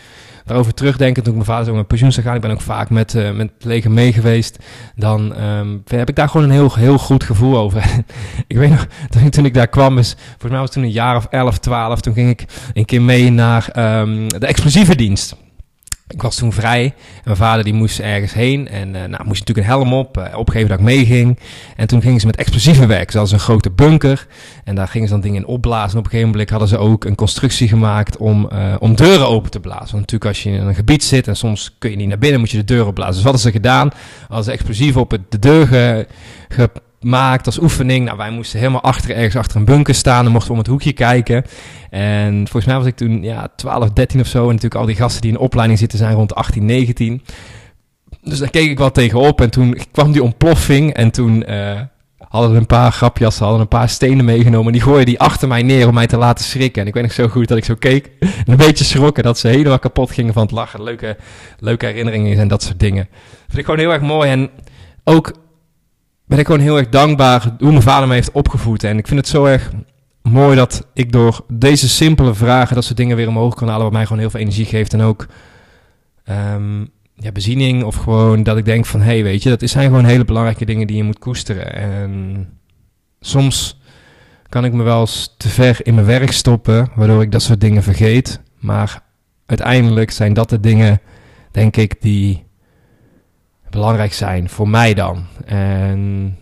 daarover 0.49 0.75
terugdenken, 0.75 1.23
toen 1.23 1.33
ik 1.33 1.39
mijn 1.39 1.51
vader 1.51 1.67
zo 1.67 1.75
met 1.75 1.87
pensioen 1.87 2.13
zou 2.13 2.27
gaan, 2.27 2.35
ik 2.35 2.41
ben 2.41 2.51
ook 2.51 2.61
vaak 2.61 2.91
met, 2.91 3.15
uh, 3.15 3.31
met 3.31 3.51
leger 3.59 3.91
mee 3.91 4.13
geweest, 4.13 4.59
dan 4.97 5.43
um, 5.43 5.83
heb 5.87 6.09
ik 6.09 6.17
daar 6.17 6.29
gewoon 6.29 6.47
een 6.47 6.53
heel, 6.53 6.75
heel 6.75 6.99
goed 6.99 7.25
gevoel 7.25 7.59
over. 7.59 7.85
ik 8.47 8.57
weet 8.57 8.71
nog, 8.71 8.87
toen, 9.31 9.45
ik 9.45 9.55
daar 9.55 9.69
kwam, 9.69 9.99
is, 9.99 10.17
volgens 10.19 10.51
mij 10.51 10.61
was 10.61 10.63
het 10.63 10.73
toen 10.73 10.83
een 10.83 10.91
jaar 10.91 11.17
of 11.17 11.27
11, 11.31 11.59
12, 11.59 12.01
toen 12.01 12.15
ging 12.15 12.31
ik 12.31 12.45
een 12.75 12.85
keer 12.85 13.03
mee 13.03 13.31
naar 13.31 13.99
um, 14.01 14.29
de 14.29 14.47
explosieve 14.47 14.97
dienst. 14.97 15.37
Ik 16.09 16.23
was 16.23 16.37
toen 16.37 16.53
vrij 16.53 16.85
en 16.85 17.23
mijn 17.25 17.37
vader 17.37 17.65
die 17.65 17.73
moest 17.73 17.99
ergens 17.99 18.33
heen 18.33 18.69
en 18.69 18.89
uh, 18.89 18.95
nou 18.95 19.25
moest 19.25 19.41
natuurlijk 19.41 19.59
een 19.59 19.75
helm 19.75 19.93
op, 19.93 20.19
uh, 20.19 20.39
opgeven 20.39 20.69
dat 20.69 20.79
ik 20.79 20.85
meeging. 20.85 21.39
En 21.77 21.87
toen 21.87 22.03
gingen 22.03 22.21
ze 22.21 22.27
met 22.27 22.37
explosieve 22.37 22.87
werken. 22.87 23.27
Ze 23.27 23.35
een 23.35 23.41
grote 23.41 23.71
bunker 23.71 24.27
en 24.65 24.75
daar 24.75 24.89
gingen 24.89 25.09
ze 25.09 25.13
dan 25.13 25.23
dingen 25.23 25.41
in 25.41 25.47
opblazen. 25.47 25.93
En 25.93 25.99
op 25.99 26.05
een 26.05 26.11
gegeven 26.11 26.31
moment 26.31 26.51
hadden 26.51 26.69
ze 26.69 26.79
ook 26.79 27.05
een 27.05 27.15
constructie 27.15 27.69
gemaakt 27.69 28.17
om, 28.17 28.49
uh, 28.53 28.75
om 28.79 28.95
deuren 28.95 29.29
open 29.29 29.51
te 29.51 29.61
blazen. 29.61 29.97
Want 29.97 30.13
natuurlijk 30.13 30.25
als 30.25 30.43
je 30.43 30.51
in 30.51 30.67
een 30.67 30.75
gebied 30.75 31.05
zit 31.05 31.29
en 31.29 31.37
soms 31.37 31.77
kun 31.79 31.91
je 31.91 31.97
niet 31.97 32.09
naar 32.09 32.19
binnen, 32.19 32.41
moet 32.41 32.51
je 32.51 32.57
de 32.57 32.65
deur 32.65 32.87
opblazen. 32.87 33.15
Dus 33.15 33.23
wat 33.23 33.33
hadden 33.33 33.53
ze 33.53 33.59
gedaan? 33.59 33.91
Hadden 34.21 34.45
ze 34.45 34.53
explosief 34.53 34.97
op 34.97 35.19
de 35.29 35.39
deur 35.39 35.67
ge 36.49 36.71
gemaakt 37.01 37.47
als 37.47 37.61
oefening. 37.61 38.05
Nou, 38.05 38.17
wij 38.17 38.31
moesten 38.31 38.59
helemaal 38.59 38.83
achter, 38.83 39.11
ergens 39.11 39.37
achter 39.37 39.57
een 39.57 39.65
bunker 39.65 39.95
staan. 39.95 40.25
Dan 40.25 40.33
mochten 40.33 40.53
om 40.53 40.59
het 40.59 40.67
hoekje 40.67 40.93
kijken. 40.93 41.45
En 41.91 42.35
volgens 42.35 42.65
mij 42.65 42.77
was 42.77 42.87
ik 42.87 42.97
toen 42.97 43.23
ja, 43.23 43.49
12, 43.57 43.91
13 43.91 44.21
of 44.21 44.27
zo. 44.27 44.41
En 44.41 44.47
natuurlijk 44.47 44.75
al 44.81 44.87
die 44.87 44.97
gasten 44.97 45.21
die 45.21 45.31
in 45.31 45.39
opleiding 45.39 45.79
zitten 45.79 45.99
zijn 45.99 46.15
rond 46.15 46.35
18, 46.35 46.65
19. 46.65 47.23
Dus 48.23 48.39
daar 48.39 48.51
keek 48.51 48.71
ik 48.71 48.79
wel 48.79 48.91
tegenop. 48.91 49.41
En 49.41 49.51
toen 49.51 49.79
kwam 49.93 50.13
die 50.13 50.23
ontploffing. 50.23 50.95
En 50.95 51.11
toen 51.11 51.45
uh, 51.51 51.81
hadden 52.29 52.51
we 52.53 52.57
een 52.57 52.67
paar 52.67 52.93
grapjas, 52.93 53.39
hadden 53.39 53.61
een 53.61 53.69
paar 53.69 53.89
stenen 53.89 54.25
meegenomen. 54.25 54.73
Die 54.73 54.83
gooien 54.83 55.07
die 55.07 55.21
achter 55.21 55.49
mij 55.49 55.63
neer 55.63 55.89
om 55.89 55.95
mij 55.95 56.07
te 56.07 56.17
laten 56.17 56.45
schrikken. 56.45 56.83
En 56.83 56.89
ik 56.89 56.95
weet 56.95 57.03
nog 57.03 57.13
zo 57.13 57.29
goed 57.29 57.49
dat 57.49 57.59
ik 57.59 57.65
zo 57.65 57.75
keek. 57.75 58.11
En 58.21 58.31
een 58.47 58.57
beetje 58.57 58.85
schrokken 58.85 59.23
dat 59.23 59.39
ze 59.39 59.49
helemaal 59.49 59.79
kapot 59.79 60.11
gingen 60.11 60.33
van 60.33 60.43
het 60.43 60.51
lachen. 60.51 60.83
Leuke, 60.83 61.17
leuke 61.59 61.87
herinneringen 61.87 62.39
en 62.39 62.49
dat 62.49 62.63
soort 62.63 62.81
dingen. 62.81 63.09
Vind 63.47 63.59
ik 63.59 63.65
gewoon 63.65 63.81
heel 63.81 63.93
erg 63.93 64.03
mooi. 64.03 64.31
En 64.31 64.51
ook 65.05 65.33
ben 66.29 66.39
ik 66.39 66.47
gewoon 66.47 66.61
heel 66.61 66.79
erg 66.79 66.89
dankbaar 66.89 67.55
hoe 67.59 67.71
mijn 67.71 67.83
vader 67.83 68.09
me 68.09 68.15
heeft 68.15 68.33
opgevoed. 68.33 68.85
En 68.85 68.99
ik 68.99 69.07
vind 69.07 69.21
het 69.21 69.29
zo 69.29 69.45
erg 69.45 69.71
mooi 70.23 70.57
dat 70.57 70.87
ik 70.95 71.13
door 71.13 71.45
deze 71.53 71.89
simpele 71.89 72.35
vragen, 72.35 72.75
dat 72.75 72.85
soort 72.85 72.97
dingen 72.97 73.17
weer 73.17 73.29
omhoog 73.29 73.55
kan 73.55 73.69
halen, 73.69 73.83
wat 73.83 73.93
mij 73.93 74.03
gewoon 74.03 74.19
heel 74.19 74.31
veel 74.31 74.41
energie 74.41 74.65
geeft. 74.65 74.93
En 74.93 75.01
ook 75.01 75.27
um, 76.55 76.89
ja, 77.15 77.33
beziening 77.33 77.85
of 77.85 77.95
gewoon 77.95 78.43
dat 78.43 78.57
ik 78.57 78.65
denk 78.65 78.87
van, 78.87 79.01
hé, 79.01 79.07
hey, 79.07 79.23
weet 79.23 79.43
je, 79.43 79.57
dat 79.57 79.71
zijn 79.71 79.87
gewoon 79.87 80.05
hele 80.05 80.25
belangrijke 80.25 80.65
dingen 80.65 80.87
die 80.87 80.97
je 80.97 81.03
moet 81.03 81.19
koesteren. 81.19 81.75
En 81.75 82.47
soms 83.21 83.81
kan 84.49 84.65
ik 84.65 84.73
me 84.73 84.83
wel 84.83 85.01
eens 85.01 85.35
te 85.37 85.49
ver 85.49 85.79
in 85.83 85.95
mijn 85.95 86.07
werk 86.07 86.33
stoppen, 86.33 86.91
waardoor 86.95 87.23
ik 87.23 87.33
dat 87.33 87.43
soort 87.43 87.61
dingen 87.61 87.83
vergeet. 87.83 88.41
Maar 88.59 89.03
uiteindelijk 89.47 90.11
zijn 90.11 90.33
dat 90.33 90.51
de 90.51 90.61
dingen, 90.61 91.01
denk 91.51 91.77
ik, 91.77 92.01
die 92.01 92.47
belangrijk 93.79 94.13
zijn 94.13 94.49
voor 94.49 94.69
mij 94.69 94.95
dan. 94.95 95.25
En 95.45 96.37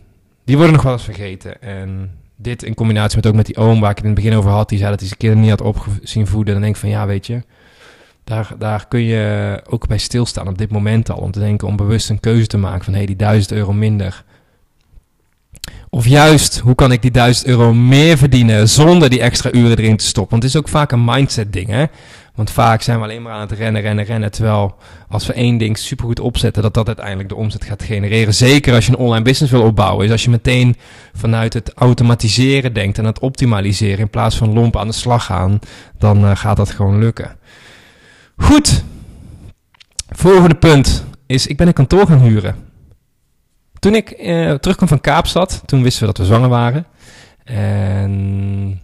die 0.44 0.56
worden 0.56 0.74
nog 0.74 0.82
wel 0.82 0.92
eens 0.92 1.04
vergeten. 1.04 1.62
En 1.62 2.10
dit 2.36 2.62
in 2.62 2.74
combinatie 2.74 3.16
met 3.16 3.26
ook 3.26 3.34
met 3.34 3.46
die 3.46 3.56
oom 3.56 3.80
waar 3.80 3.90
ik 3.90 3.96
het 3.96 4.04
in 4.04 4.12
het 4.12 4.22
begin 4.22 4.38
over 4.38 4.50
had, 4.50 4.68
die 4.68 4.78
zei 4.78 4.90
dat 4.90 4.98
hij 4.98 5.08
zijn 5.08 5.20
kinderen 5.20 5.44
niet 5.44 5.58
had 5.58 5.68
opgezien 5.68 6.26
voeden. 6.26 6.52
Dan 6.52 6.62
denk 6.62 6.74
ik 6.74 6.80
van 6.80 6.90
ja, 6.90 7.06
weet 7.06 7.26
je, 7.26 7.42
daar, 8.24 8.50
daar 8.58 8.88
kun 8.88 9.00
je 9.00 9.60
ook 9.68 9.86
bij 9.86 9.98
stilstaan 9.98 10.48
op 10.48 10.58
dit 10.58 10.70
moment 10.70 11.10
al. 11.10 11.18
Om 11.18 11.30
te 11.30 11.38
denken 11.38 11.68
om 11.68 11.76
bewust 11.76 12.10
een 12.10 12.20
keuze 12.20 12.46
te 12.46 12.58
maken 12.58 12.84
van 12.84 12.92
hé, 12.92 12.98
hey, 12.98 13.06
die 13.06 13.16
duizend 13.16 13.52
euro 13.52 13.72
minder. 13.72 14.24
Of 15.90 16.06
juist, 16.06 16.58
hoe 16.58 16.74
kan 16.74 16.92
ik 16.92 17.02
die 17.02 17.10
duizend 17.10 17.46
euro 17.46 17.74
meer 17.74 18.18
verdienen 18.18 18.68
zonder 18.68 19.10
die 19.10 19.20
extra 19.20 19.52
uren 19.52 19.78
erin 19.78 19.96
te 19.96 20.04
stoppen? 20.04 20.30
Want 20.30 20.42
het 20.42 20.52
is 20.52 20.58
ook 20.58 20.68
vaak 20.68 20.92
een 20.92 21.04
mindset 21.04 21.52
ding, 21.52 21.68
hè? 21.68 21.84
Want 22.36 22.50
vaak 22.50 22.82
zijn 22.82 22.98
we 22.98 23.04
alleen 23.04 23.22
maar 23.22 23.32
aan 23.32 23.40
het 23.40 23.52
rennen, 23.52 23.82
rennen, 23.82 24.04
rennen. 24.04 24.30
Terwijl 24.30 24.76
als 25.08 25.26
we 25.26 25.32
één 25.32 25.58
ding 25.58 25.78
supergoed 25.78 26.20
opzetten, 26.20 26.62
dat 26.62 26.74
dat 26.74 26.86
uiteindelijk 26.86 27.28
de 27.28 27.34
omzet 27.34 27.64
gaat 27.64 27.82
genereren. 27.82 28.34
Zeker 28.34 28.74
als 28.74 28.86
je 28.86 28.92
een 28.92 28.98
online 28.98 29.24
business 29.24 29.52
wil 29.52 29.62
opbouwen. 29.62 30.04
Is 30.04 30.10
als 30.10 30.24
je 30.24 30.30
meteen 30.30 30.76
vanuit 31.14 31.52
het 31.52 31.72
automatiseren 31.74 32.72
denkt 32.72 32.98
en 32.98 33.04
het 33.04 33.18
optimaliseren 33.18 33.98
in 33.98 34.10
plaats 34.10 34.36
van 34.36 34.52
lomp 34.52 34.76
aan 34.76 34.86
de 34.86 34.92
slag 34.92 35.24
gaan, 35.24 35.58
dan 35.98 36.24
uh, 36.24 36.36
gaat 36.36 36.56
dat 36.56 36.70
gewoon 36.70 36.98
lukken. 36.98 37.36
Goed. 38.36 38.84
Volgende 40.08 40.54
punt 40.54 41.04
is, 41.26 41.46
ik 41.46 41.56
ben 41.56 41.66
een 41.66 41.72
kantoor 41.72 42.06
gaan 42.06 42.20
huren. 42.20 42.54
Toen 43.78 43.94
ik 43.94 44.10
uh, 44.10 44.52
terugkwam 44.52 44.88
van 44.88 45.00
Kaapstad, 45.00 45.62
toen 45.64 45.82
wisten 45.82 46.00
we 46.00 46.06
dat 46.06 46.18
we 46.18 46.24
zwanger 46.24 46.48
waren. 46.48 46.86
En 47.44 48.80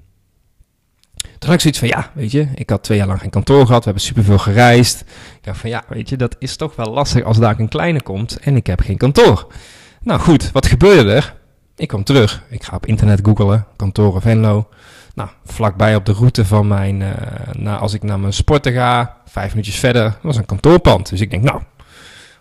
toen 1.42 1.50
had 1.50 1.62
ik 1.64 1.72
zoiets 1.72 1.78
van, 1.78 1.88
ja, 1.88 2.10
weet 2.14 2.30
je, 2.30 2.48
ik 2.54 2.70
had 2.70 2.82
twee 2.82 2.98
jaar 2.98 3.06
lang 3.06 3.20
geen 3.20 3.30
kantoor 3.30 3.66
gehad, 3.66 3.78
we 3.78 3.84
hebben 3.84 4.02
superveel 4.02 4.38
gereisd. 4.38 5.00
Ik 5.36 5.44
dacht 5.44 5.58
van, 5.58 5.70
ja, 5.70 5.84
weet 5.88 6.08
je, 6.08 6.16
dat 6.16 6.36
is 6.38 6.56
toch 6.56 6.76
wel 6.76 6.92
lastig 6.92 7.24
als 7.24 7.38
daar 7.38 7.58
een 7.58 7.68
kleine 7.68 8.02
komt 8.02 8.38
en 8.38 8.56
ik 8.56 8.66
heb 8.66 8.80
geen 8.80 8.96
kantoor. 8.96 9.46
Nou 10.02 10.20
goed, 10.20 10.52
wat 10.52 10.66
gebeurde 10.66 11.12
er? 11.12 11.34
Ik 11.76 11.88
kwam 11.88 12.04
terug. 12.04 12.42
Ik 12.48 12.64
ga 12.64 12.76
op 12.76 12.86
internet 12.86 13.20
googelen, 13.22 13.66
kantoren 13.76 14.20
Venlo. 14.20 14.68
Nou, 15.14 15.28
vlakbij 15.44 15.94
op 15.94 16.06
de 16.06 16.12
route 16.12 16.44
van 16.44 16.68
mijn, 16.68 17.00
uh, 17.00 17.10
nou, 17.52 17.80
als 17.80 17.94
ik 17.94 18.02
naar 18.02 18.20
mijn 18.20 18.32
sporten 18.32 18.72
ga, 18.72 19.16
vijf 19.26 19.50
minuutjes 19.50 19.78
verder, 19.78 20.18
was 20.22 20.36
een 20.36 20.46
kantoorpand. 20.46 21.08
Dus 21.08 21.20
ik 21.20 21.30
denk, 21.30 21.42
nou, 21.42 21.62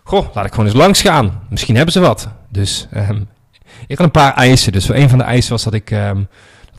goh, 0.02 0.34
laat 0.34 0.44
ik 0.44 0.50
gewoon 0.50 0.66
eens 0.66 0.76
langs 0.76 1.00
gaan. 1.00 1.42
Misschien 1.50 1.76
hebben 1.76 1.92
ze 1.92 2.00
wat. 2.00 2.28
Dus 2.48 2.88
um, 2.96 3.28
ik 3.86 3.96
had 3.98 4.06
een 4.06 4.12
paar 4.12 4.34
eisen. 4.34 4.72
Dus 4.72 4.86
voor 4.86 4.94
een 4.94 5.08
van 5.08 5.18
de 5.18 5.24
eisen 5.24 5.52
was 5.52 5.62
dat 5.62 5.74
ik 5.74 5.90
um, 5.90 6.28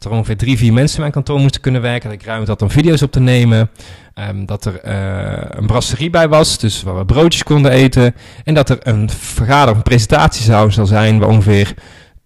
dat 0.04 0.12
er 0.12 0.18
ongeveer 0.18 0.38
drie, 0.38 0.58
vier 0.58 0.74
mensen 0.74 0.96
in 0.96 1.02
mijn 1.02 1.14
kantoor 1.14 1.40
moesten 1.40 1.62
kunnen 1.62 1.82
werken. 1.82 2.10
Dat 2.10 2.20
ik 2.20 2.26
ruimte 2.26 2.52
had 2.52 2.62
om 2.62 2.70
video's 2.70 3.02
op 3.02 3.12
te 3.12 3.20
nemen. 3.20 3.70
Um, 4.30 4.46
dat 4.46 4.66
er 4.66 4.86
uh, 4.86 5.46
een 5.50 5.66
brasserie 5.66 6.10
bij 6.10 6.30
was, 6.30 6.58
dus 6.60 6.84
waar 6.84 6.98
we 6.98 7.06
broodjes 7.06 7.44
konden 7.44 7.72
eten. 7.72 8.16
En 8.44 8.54
dat 8.54 8.70
er 8.70 8.78
een 8.82 9.10
vergader 9.10 9.72
of 9.72 9.78
een 9.78 9.84
presentatiezaal 9.84 10.72
zou 10.72 10.88
zijn 10.88 11.20
waar 11.20 11.30
ongeveer 11.30 11.74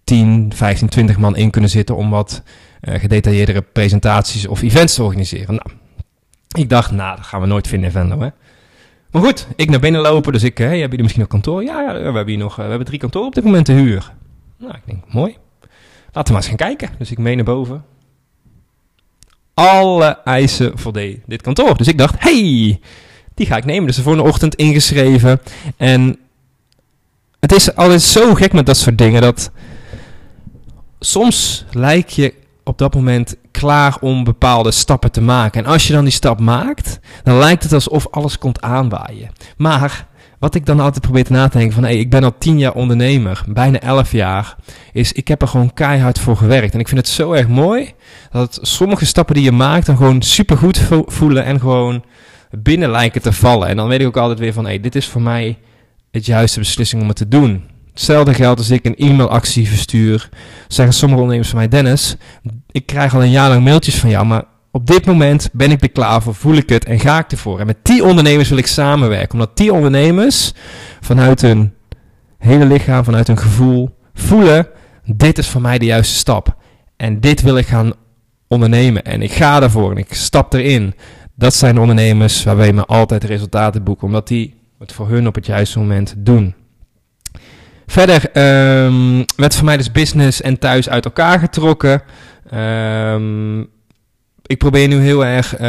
10, 0.04 0.52
15, 0.54 0.88
20 0.88 1.18
man 1.18 1.36
in 1.36 1.50
kunnen 1.50 1.70
zitten 1.70 1.96
om 1.96 2.10
wat 2.10 2.42
uh, 2.80 2.94
gedetailleerdere 2.94 3.62
presentaties 3.62 4.46
of 4.46 4.62
events 4.62 4.94
te 4.94 5.02
organiseren. 5.02 5.54
Nou, 5.54 5.70
ik 6.56 6.68
dacht, 6.68 6.90
nou, 6.90 7.16
dat 7.16 7.26
gaan 7.26 7.40
we 7.40 7.46
nooit 7.46 7.68
vinden 7.68 7.86
in 7.86 7.94
Venlo, 7.94 8.20
hè. 8.20 8.28
Maar 9.10 9.22
goed, 9.22 9.48
ik 9.56 9.70
naar 9.70 9.80
binnen 9.80 10.00
lopen, 10.00 10.32
dus 10.32 10.42
ik, 10.42 10.58
hey, 10.58 10.66
hebben 10.66 10.82
jullie 10.88 11.02
misschien 11.02 11.22
nog 11.22 11.30
kantoor? 11.30 11.62
Ja, 11.62 11.80
ja, 11.80 11.92
we 11.92 12.02
hebben 12.02 12.28
hier 12.28 12.38
nog, 12.38 12.50
uh, 12.50 12.56
we 12.56 12.68
hebben 12.68 12.86
drie 12.86 12.98
kantoren 12.98 13.28
op 13.28 13.34
dit 13.34 13.44
moment 13.44 13.64
te 13.64 13.72
huur. 13.72 14.12
Nou, 14.58 14.74
ik 14.74 14.82
denk, 14.84 15.12
mooi. 15.12 15.36
Laten 16.12 16.24
we 16.24 16.32
maar 16.32 16.36
eens 16.36 16.46
gaan 16.46 16.68
kijken. 16.68 16.90
Dus 16.98 17.10
ik 17.10 17.18
mee 17.18 17.34
naar 17.34 17.44
boven. 17.44 17.84
Alle 19.54 20.18
eisen 20.24 20.78
voldeed 20.78 21.20
dit 21.26 21.42
kantoor. 21.42 21.76
Dus 21.76 21.88
ik 21.88 21.98
dacht, 21.98 22.14
hey, 22.18 22.80
die 23.34 23.46
ga 23.46 23.56
ik 23.56 23.64
nemen. 23.64 23.86
Dus 23.86 23.96
de 23.96 24.02
volgende 24.02 24.28
ochtend 24.28 24.54
ingeschreven. 24.54 25.40
En 25.76 26.18
het 27.40 27.52
is 27.52 27.74
altijd 27.74 28.02
zo 28.02 28.34
gek 28.34 28.52
met 28.52 28.66
dat 28.66 28.76
soort 28.76 28.98
dingen 28.98 29.22
dat 29.22 29.50
soms 31.00 31.64
lijkt 31.70 32.14
je 32.14 32.34
op 32.64 32.78
dat 32.78 32.94
moment 32.94 33.36
klaar 33.50 33.96
om 34.00 34.24
bepaalde 34.24 34.70
stappen 34.70 35.12
te 35.12 35.20
maken. 35.20 35.64
En 35.64 35.70
als 35.70 35.86
je 35.86 35.92
dan 35.92 36.04
die 36.04 36.12
stap 36.12 36.40
maakt, 36.40 36.98
dan 37.22 37.38
lijkt 37.38 37.62
het 37.62 37.72
alsof 37.72 38.06
alles 38.10 38.38
komt 38.38 38.60
aanwaaien. 38.60 39.30
Maar 39.56 40.06
wat 40.38 40.54
ik 40.54 40.66
dan 40.66 40.80
altijd 40.80 41.02
probeer 41.02 41.24
te 41.24 41.32
nadenken 41.32 41.72
van, 41.72 41.82
hey, 41.82 41.96
ik 41.96 42.10
ben 42.10 42.24
al 42.24 42.38
tien 42.38 42.58
jaar 42.58 42.74
ondernemer, 42.74 43.42
bijna 43.48 43.80
elf 43.80 44.12
jaar, 44.12 44.56
is 44.92 45.12
ik 45.12 45.28
heb 45.28 45.42
er 45.42 45.48
gewoon 45.48 45.74
keihard 45.74 46.18
voor 46.18 46.36
gewerkt. 46.36 46.74
En 46.74 46.80
ik 46.80 46.88
vind 46.88 47.00
het 47.00 47.08
zo 47.08 47.32
erg 47.32 47.48
mooi 47.48 47.92
dat 48.30 48.58
sommige 48.62 49.06
stappen 49.06 49.34
die 49.34 49.44
je 49.44 49.52
maakt 49.52 49.86
dan 49.86 49.96
gewoon 49.96 50.22
supergoed 50.22 50.80
voelen 51.06 51.44
en 51.44 51.60
gewoon 51.60 52.04
binnen 52.50 52.90
lijken 52.90 53.22
te 53.22 53.32
vallen. 53.32 53.68
En 53.68 53.76
dan 53.76 53.88
weet 53.88 54.00
ik 54.00 54.06
ook 54.06 54.16
altijd 54.16 54.38
weer 54.38 54.52
van, 54.52 54.64
hey, 54.64 54.80
dit 54.80 54.94
is 54.94 55.06
voor 55.06 55.22
mij 55.22 55.58
het 56.10 56.26
juiste 56.26 56.58
beslissing 56.58 57.02
om 57.02 57.08
het 57.08 57.16
te 57.16 57.28
doen. 57.28 57.64
Hetzelfde 57.92 58.34
geldt 58.34 58.58
als 58.58 58.70
ik 58.70 58.84
een 58.84 58.96
e-mailactie 58.96 59.68
verstuur. 59.68 60.28
Zeggen 60.68 60.94
sommige 60.94 61.20
ondernemers 61.20 61.50
van 61.50 61.58
mij, 61.58 61.68
Dennis, 61.68 62.16
ik 62.70 62.86
krijg 62.86 63.14
al 63.14 63.22
een 63.22 63.30
jaar 63.30 63.48
lang 63.48 63.64
mailtjes 63.64 63.96
van 63.96 64.10
jou, 64.10 64.26
maar 64.26 64.44
op 64.70 64.86
dit 64.86 65.06
moment 65.06 65.48
ben 65.52 65.70
ik 65.70 65.96
er 65.96 66.22
voel 66.22 66.54
ik 66.54 66.68
het 66.68 66.84
en 66.84 67.00
ga 67.00 67.18
ik 67.18 67.32
ervoor. 67.32 67.60
En 67.60 67.66
met 67.66 67.76
die 67.82 68.04
ondernemers 68.04 68.48
wil 68.48 68.58
ik 68.58 68.66
samenwerken, 68.66 69.32
omdat 69.32 69.56
die 69.56 69.72
ondernemers 69.72 70.52
vanuit 71.00 71.40
hun 71.40 71.74
hele 72.38 72.66
lichaam, 72.66 73.04
vanuit 73.04 73.26
hun 73.26 73.38
gevoel 73.38 73.96
voelen, 74.14 74.68
dit 75.04 75.38
is 75.38 75.48
voor 75.48 75.60
mij 75.60 75.78
de 75.78 75.84
juiste 75.84 76.16
stap. 76.16 76.56
En 76.96 77.20
dit 77.20 77.42
wil 77.42 77.56
ik 77.56 77.66
gaan 77.66 77.92
ondernemen 78.48 79.04
en 79.04 79.22
ik 79.22 79.32
ga 79.32 79.62
ervoor 79.62 79.90
en 79.90 79.96
ik 79.96 80.14
stap 80.14 80.52
erin. 80.52 80.94
Dat 81.34 81.54
zijn 81.54 81.74
de 81.74 81.80
ondernemers 81.80 82.44
waarbij 82.44 82.72
me 82.72 82.84
altijd 82.84 83.24
resultaten 83.24 83.82
boeken, 83.84 84.06
omdat 84.06 84.28
die 84.28 84.54
het 84.78 84.92
voor 84.92 85.08
hun 85.08 85.26
op 85.26 85.34
het 85.34 85.46
juiste 85.46 85.78
moment 85.78 86.14
doen. 86.16 86.54
Verder 87.86 88.36
um, 88.84 89.24
werd 89.36 89.54
voor 89.54 89.64
mij 89.64 89.76
dus 89.76 89.92
business 89.92 90.40
en 90.40 90.58
thuis 90.58 90.88
uit 90.88 91.04
elkaar 91.04 91.38
getrokken. 91.38 92.02
Um, 92.54 93.68
ik 94.48 94.58
probeer 94.58 94.88
nu 94.88 95.00
heel 95.00 95.24
erg 95.24 95.60
uh, 95.60 95.68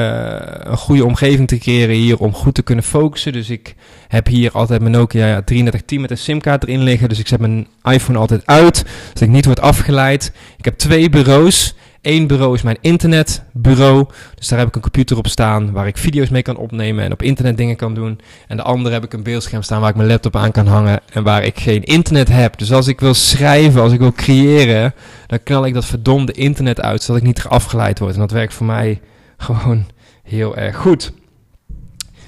een 0.59 0.77
goede 0.77 1.05
omgeving 1.05 1.47
te 1.47 1.57
creëren 1.57 1.95
hier 1.95 2.17
om 2.17 2.33
goed 2.33 2.55
te 2.55 2.61
kunnen 2.61 2.83
focussen. 2.83 3.33
Dus 3.33 3.49
ik 3.49 3.75
heb 4.07 4.27
hier 4.27 4.51
altijd 4.51 4.81
mijn 4.81 4.91
Nokia 4.91 5.41
3310 5.41 6.01
met 6.01 6.11
een 6.11 6.17
simkaart 6.17 6.63
erin 6.63 6.83
liggen. 6.83 7.09
Dus 7.09 7.19
ik 7.19 7.27
zet 7.27 7.39
mijn 7.39 7.67
iPhone 7.83 8.19
altijd 8.19 8.45
uit, 8.45 8.77
zodat 9.07 9.21
ik 9.21 9.29
niet 9.29 9.45
word 9.45 9.59
afgeleid. 9.59 10.31
Ik 10.57 10.65
heb 10.65 10.77
twee 10.77 11.09
bureaus. 11.09 11.75
Eén 12.01 12.27
bureau 12.27 12.53
is 12.53 12.61
mijn 12.61 12.77
internetbureau. 12.81 14.05
Dus 14.35 14.47
daar 14.47 14.59
heb 14.59 14.67
ik 14.67 14.75
een 14.75 14.81
computer 14.81 15.17
op 15.17 15.27
staan 15.27 15.71
waar 15.71 15.87
ik 15.87 15.97
video's 15.97 16.29
mee 16.29 16.41
kan 16.41 16.57
opnemen 16.57 17.03
en 17.03 17.11
op 17.11 17.21
internet 17.21 17.57
dingen 17.57 17.75
kan 17.75 17.93
doen. 17.93 18.19
En 18.47 18.57
de 18.57 18.63
andere 18.63 18.93
heb 18.93 19.03
ik 19.03 19.13
een 19.13 19.23
beeldscherm 19.23 19.61
staan 19.61 19.81
waar 19.81 19.89
ik 19.89 19.95
mijn 19.95 20.07
laptop 20.07 20.35
aan 20.35 20.51
kan 20.51 20.67
hangen 20.67 20.99
en 21.13 21.23
waar 21.23 21.43
ik 21.43 21.59
geen 21.59 21.83
internet 21.83 22.27
heb. 22.27 22.57
Dus 22.57 22.73
als 22.73 22.87
ik 22.87 22.99
wil 22.99 23.13
schrijven, 23.13 23.81
als 23.81 23.91
ik 23.91 23.99
wil 23.99 24.11
creëren, 24.11 24.93
dan 25.27 25.43
knal 25.43 25.65
ik 25.65 25.73
dat 25.73 25.85
verdomde 25.85 26.31
internet 26.31 26.81
uit 26.81 27.03
zodat 27.03 27.21
ik 27.21 27.27
niet 27.27 27.43
afgeleid 27.43 27.99
word. 27.99 28.13
En 28.13 28.19
dat 28.19 28.31
werkt 28.31 28.53
voor 28.53 28.65
mij 28.65 29.01
gewoon 29.37 29.85
heel 30.23 30.57
erg 30.57 30.75
goed. 30.75 31.11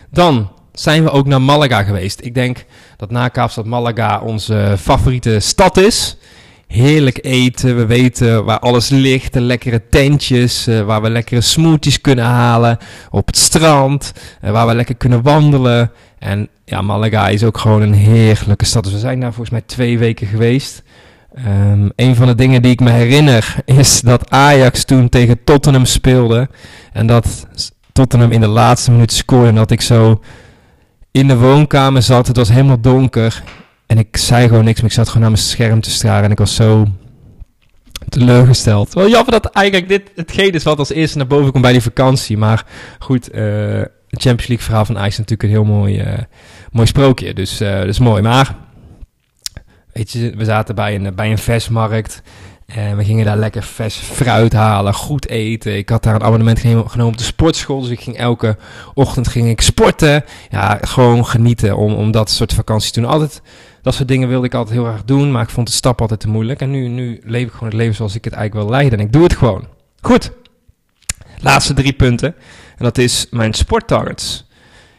Dan 0.09 0.51
zijn 0.73 1.03
we 1.03 1.09
ook 1.09 1.27
naar 1.27 1.41
Malaga 1.41 1.83
geweest. 1.83 2.21
Ik 2.23 2.33
denk 2.33 2.65
dat 2.97 3.11
na 3.11 3.27
Kaapstad 3.27 3.65
Malaga 3.65 4.19
onze 4.19 4.75
favoriete 4.79 5.39
stad 5.39 5.77
is 5.77 6.17
heerlijk 6.71 7.19
eten. 7.21 7.75
We 7.75 7.85
weten 7.85 8.45
waar 8.45 8.59
alles 8.59 8.89
ligt. 8.89 9.33
De 9.33 9.41
lekkere 9.41 9.81
tentjes. 9.89 10.67
Uh, 10.67 10.81
waar 10.81 11.01
we 11.01 11.09
lekkere 11.09 11.41
smoothies 11.41 12.01
kunnen 12.01 12.25
halen. 12.25 12.77
Op 13.09 13.27
het 13.27 13.37
strand. 13.37 14.13
Uh, 14.43 14.51
waar 14.51 14.67
we 14.67 14.75
lekker 14.75 14.95
kunnen 14.95 15.21
wandelen. 15.21 15.91
En 16.19 16.47
ja, 16.65 16.81
Malaga 16.81 17.27
is 17.27 17.43
ook 17.43 17.57
gewoon 17.57 17.81
een 17.81 17.93
heerlijke 17.93 18.65
stad. 18.65 18.83
Dus 18.83 18.93
we 18.93 18.99
zijn 18.99 19.19
daar 19.19 19.33
volgens 19.33 19.49
mij 19.49 19.61
twee 19.65 19.97
weken 19.97 20.27
geweest. 20.27 20.83
Ehm, 21.33 21.89
een 21.95 22.15
van 22.15 22.27
de 22.27 22.35
dingen 22.35 22.61
die 22.61 22.71
ik 22.71 22.79
me 22.79 22.89
herinner 22.89 23.55
is 23.65 24.01
dat 24.01 24.29
Ajax 24.29 24.83
toen 24.83 25.09
tegen 25.09 25.43
Tottenham 25.43 25.85
speelde. 25.85 26.49
En 26.93 27.07
dat 27.07 27.47
Tottenham 27.91 28.31
in 28.31 28.41
de 28.41 28.47
laatste 28.47 28.91
minuut 28.91 29.11
scoorde. 29.11 29.47
En 29.47 29.55
dat 29.55 29.71
ik 29.71 29.81
zo 29.81 30.21
in 31.11 31.27
de 31.27 31.37
woonkamer 31.37 32.01
zat. 32.01 32.27
Het 32.27 32.37
was 32.37 32.49
helemaal 32.49 32.81
donker. 32.81 33.43
En 33.91 33.97
ik 33.97 34.17
zei 34.17 34.47
gewoon 34.47 34.63
niks, 34.63 34.81
maar 34.81 34.89
ik 34.89 34.95
zat 34.95 35.07
gewoon 35.07 35.21
naar 35.21 35.31
mijn 35.31 35.43
scherm 35.43 35.81
te 35.81 35.89
staren. 35.89 36.23
En 36.23 36.31
ik 36.31 36.37
was 36.37 36.55
zo 36.55 36.87
teleurgesteld. 38.09 38.93
Wel 38.93 39.09
jammer 39.09 39.31
dat 39.31 39.45
eigenlijk 39.45 39.87
dit 39.87 40.11
hetgeen 40.15 40.51
is 40.51 40.63
wat 40.63 40.79
als 40.79 40.89
eerste 40.89 41.17
naar 41.17 41.27
boven 41.27 41.51
komt 41.51 41.63
bij 41.63 41.71
die 41.71 41.81
vakantie. 41.81 42.37
Maar 42.37 42.65
goed, 42.99 43.35
uh, 43.35 43.41
Champions 44.07 44.47
League 44.47 44.65
verhaal 44.65 44.85
van 44.85 44.97
Ajax 44.97 45.11
is 45.11 45.17
natuurlijk 45.17 45.43
een 45.43 45.55
heel 45.55 45.73
mooi, 45.75 46.01
uh, 46.01 46.17
mooi 46.71 46.87
sprookje. 46.87 47.33
Dus, 47.33 47.61
uh, 47.61 47.81
dus 47.81 47.99
mooi. 47.99 48.21
Maar, 48.21 48.55
weet 49.93 50.11
je, 50.11 50.33
we 50.35 50.45
zaten 50.45 50.75
bij 50.75 50.95
een, 50.95 51.15
bij 51.15 51.31
een 51.31 51.37
versmarkt. 51.37 52.21
En 52.65 52.97
we 52.97 53.03
gingen 53.03 53.25
daar 53.25 53.37
lekker 53.37 53.63
vers 53.63 53.95
fruit 53.95 54.53
halen, 54.53 54.93
goed 54.93 55.27
eten. 55.27 55.77
Ik 55.77 55.89
had 55.89 56.03
daar 56.03 56.15
een 56.15 56.23
abonnement 56.23 56.59
genomen 56.59 57.05
op 57.05 57.17
de 57.17 57.23
sportschool. 57.23 57.81
Dus 57.81 57.89
ik 57.89 57.99
ging 57.99 58.17
elke 58.17 58.57
ochtend 58.93 59.27
ging 59.27 59.49
ik 59.49 59.61
sporten. 59.61 60.23
Ja, 60.49 60.77
gewoon 60.81 61.25
genieten 61.25 61.77
om, 61.77 61.93
om 61.93 62.11
dat 62.11 62.29
soort 62.29 62.53
vakanties 62.53 62.91
te 62.91 63.01
doen. 63.01 63.09
Altijd, 63.09 63.41
dat 63.81 63.93
soort 63.93 64.07
dingen 64.07 64.27
wilde 64.27 64.45
ik 64.45 64.53
altijd 64.53 64.75
heel 64.75 64.87
erg 64.87 65.03
doen. 65.03 65.31
Maar 65.31 65.43
ik 65.43 65.49
vond 65.49 65.67
de 65.67 65.73
stap 65.73 66.01
altijd 66.01 66.19
te 66.19 66.29
moeilijk. 66.29 66.61
En 66.61 66.71
nu, 66.71 66.87
nu 66.87 67.21
leef 67.23 67.45
ik 67.45 67.51
gewoon 67.51 67.69
het 67.69 67.77
leven 67.77 67.95
zoals 67.95 68.15
ik 68.15 68.23
het 68.23 68.33
eigenlijk 68.33 68.65
wil 68.65 68.75
leiden. 68.77 68.99
En 68.99 69.05
ik 69.05 69.13
doe 69.13 69.23
het 69.23 69.35
gewoon. 69.35 69.67
Goed. 70.01 70.31
Laatste 71.39 71.73
drie 71.73 71.93
punten. 71.93 72.35
En 72.77 72.83
dat 72.83 72.97
is 72.97 73.27
mijn 73.29 73.53
sporttargets. 73.53 74.45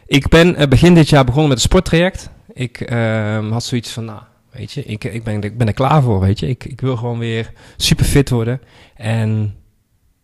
Ik 0.05 0.27
ben 0.27 0.61
uh, 0.61 0.67
begin 0.67 0.93
dit 0.93 1.09
jaar 1.09 1.25
begonnen 1.25 1.49
met 1.49 1.57
een 1.57 1.63
sporttraject. 1.63 2.29
Ik 2.53 2.91
uh, 2.91 3.51
had 3.51 3.63
zoiets 3.63 3.91
van, 3.91 4.05
nou, 4.05 4.19
Weet 4.53 4.71
je, 4.71 4.83
ik, 4.83 5.03
ik, 5.03 5.23
ben, 5.23 5.41
ik 5.41 5.57
ben 5.57 5.67
er 5.67 5.73
klaar 5.73 6.01
voor, 6.01 6.19
weet 6.19 6.39
je. 6.39 6.47
Ik, 6.47 6.65
ik 6.65 6.81
wil 6.81 6.97
gewoon 6.97 7.19
weer 7.19 7.51
super 7.77 8.05
fit 8.05 8.29
worden. 8.29 8.61
En 8.95 9.55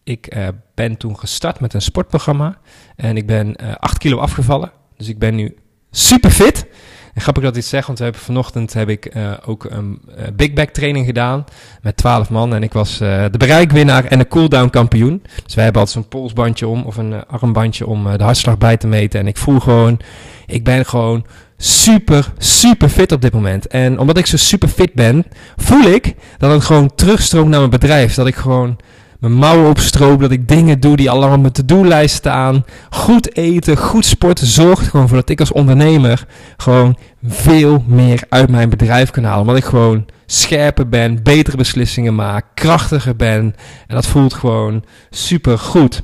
ik 0.03 0.35
uh, 0.35 0.47
ben 0.75 0.97
toen 0.97 1.19
gestart 1.19 1.59
met 1.59 1.73
een 1.73 1.81
sportprogramma. 1.81 2.57
En 2.95 3.17
ik 3.17 3.27
ben 3.27 3.55
uh, 3.63 3.75
8 3.75 3.97
kilo 3.97 4.17
afgevallen. 4.17 4.71
Dus 4.97 5.07
ik 5.07 5.19
ben 5.19 5.35
nu 5.35 5.57
super 5.91 6.29
fit. 6.29 6.67
En 7.13 7.21
grappig 7.21 7.43
dat 7.43 7.55
ik 7.55 7.61
dit 7.61 7.69
zeg, 7.69 7.87
want 7.87 7.99
we 7.99 8.13
vanochtend 8.13 8.73
heb 8.73 8.89
ik 8.89 9.15
uh, 9.15 9.33
ook 9.45 9.63
een 9.63 10.01
big 10.35 10.53
back 10.53 10.69
training 10.69 11.05
gedaan 11.05 11.45
met 11.81 11.97
12 11.97 12.29
man. 12.29 12.53
En 12.53 12.63
ik 12.63 12.73
was 12.73 12.97
de 12.97 13.37
bereikwinnaar 13.37 14.05
en 14.05 14.19
de 14.19 14.27
cooldown 14.27 14.69
kampioen. 14.69 15.21
Dus 15.43 15.55
wij 15.55 15.63
hebben 15.63 15.81
altijd 15.81 16.03
zo'n 16.03 16.19
polsbandje 16.19 16.67
om 16.67 16.83
of 16.83 16.97
een 16.97 17.25
armbandje 17.25 17.87
om 17.87 18.17
de 18.17 18.23
hartslag 18.23 18.57
bij 18.57 18.77
te 18.77 18.87
meten. 18.87 19.19
En 19.19 19.27
ik 19.27 19.37
voel 19.37 19.59
gewoon, 19.59 19.99
ik 20.45 20.63
ben 20.63 20.85
gewoon 20.85 21.25
super, 21.61 22.33
super 22.37 22.89
fit 22.89 23.11
op 23.11 23.21
dit 23.21 23.33
moment. 23.33 23.67
En 23.67 23.99
omdat 23.99 24.17
ik 24.17 24.25
zo 24.25 24.37
super 24.37 24.67
fit 24.67 24.93
ben, 24.93 25.25
voel 25.57 25.83
ik 25.83 26.15
dat 26.37 26.51
het 26.51 26.63
gewoon 26.63 26.95
terugstroomt 26.95 27.49
naar 27.49 27.59
mijn 27.59 27.71
bedrijf. 27.71 28.13
Dat 28.13 28.27
ik 28.27 28.35
gewoon 28.35 28.77
mijn 29.19 29.33
mouwen 29.33 29.69
opstroop, 29.69 30.21
dat 30.21 30.31
ik 30.31 30.47
dingen 30.47 30.79
doe 30.79 30.95
die 30.95 31.09
al 31.09 31.33
op 31.33 31.39
mijn 31.39 31.51
to-do-lijst 31.53 32.15
staan. 32.15 32.65
Goed 32.89 33.35
eten, 33.35 33.77
goed 33.77 34.05
sporten 34.05 34.47
zorgt 34.47 34.87
gewoon 34.87 35.07
voor 35.07 35.17
dat 35.17 35.29
ik 35.29 35.39
als 35.39 35.51
ondernemer 35.51 36.25
gewoon 36.57 36.97
veel 37.27 37.83
meer 37.87 38.23
uit 38.29 38.49
mijn 38.49 38.69
bedrijf 38.69 39.11
kan 39.11 39.23
halen. 39.23 39.41
Omdat 39.41 39.57
ik 39.57 39.63
gewoon 39.63 40.05
scherper 40.25 40.89
ben, 40.89 41.23
betere 41.23 41.57
beslissingen 41.57 42.15
maak, 42.15 42.45
krachtiger 42.53 43.15
ben. 43.15 43.55
En 43.87 43.95
dat 43.95 44.07
voelt 44.07 44.33
gewoon 44.33 44.83
super 45.09 45.57
goed. 45.57 46.01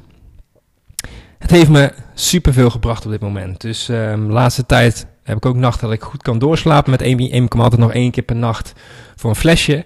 Het 1.39 1.51
heeft 1.51 1.69
me 1.69 1.93
super 2.13 2.53
veel 2.53 2.69
gebracht 2.69 3.05
op 3.05 3.11
dit 3.11 3.21
moment. 3.21 3.61
Dus 3.61 3.85
de 3.85 4.25
laatste 4.27 4.65
tijd 4.65 5.05
heb 5.25 5.37
ik 5.37 5.45
ook 5.45 5.55
nachten 5.55 5.87
dat 5.87 5.95
ik 5.95 6.03
goed 6.03 6.21
kan 6.21 6.39
doorslapen. 6.39 6.91
Met 6.91 7.01
Amy, 7.01 7.31
Amy 7.33 7.47
kom 7.47 7.61
altijd 7.61 7.81
nog 7.81 7.93
één 7.93 8.11
keer 8.11 8.23
per 8.23 8.35
nacht 8.35 8.73
voor 9.15 9.29
een 9.29 9.35
flesje. 9.35 9.85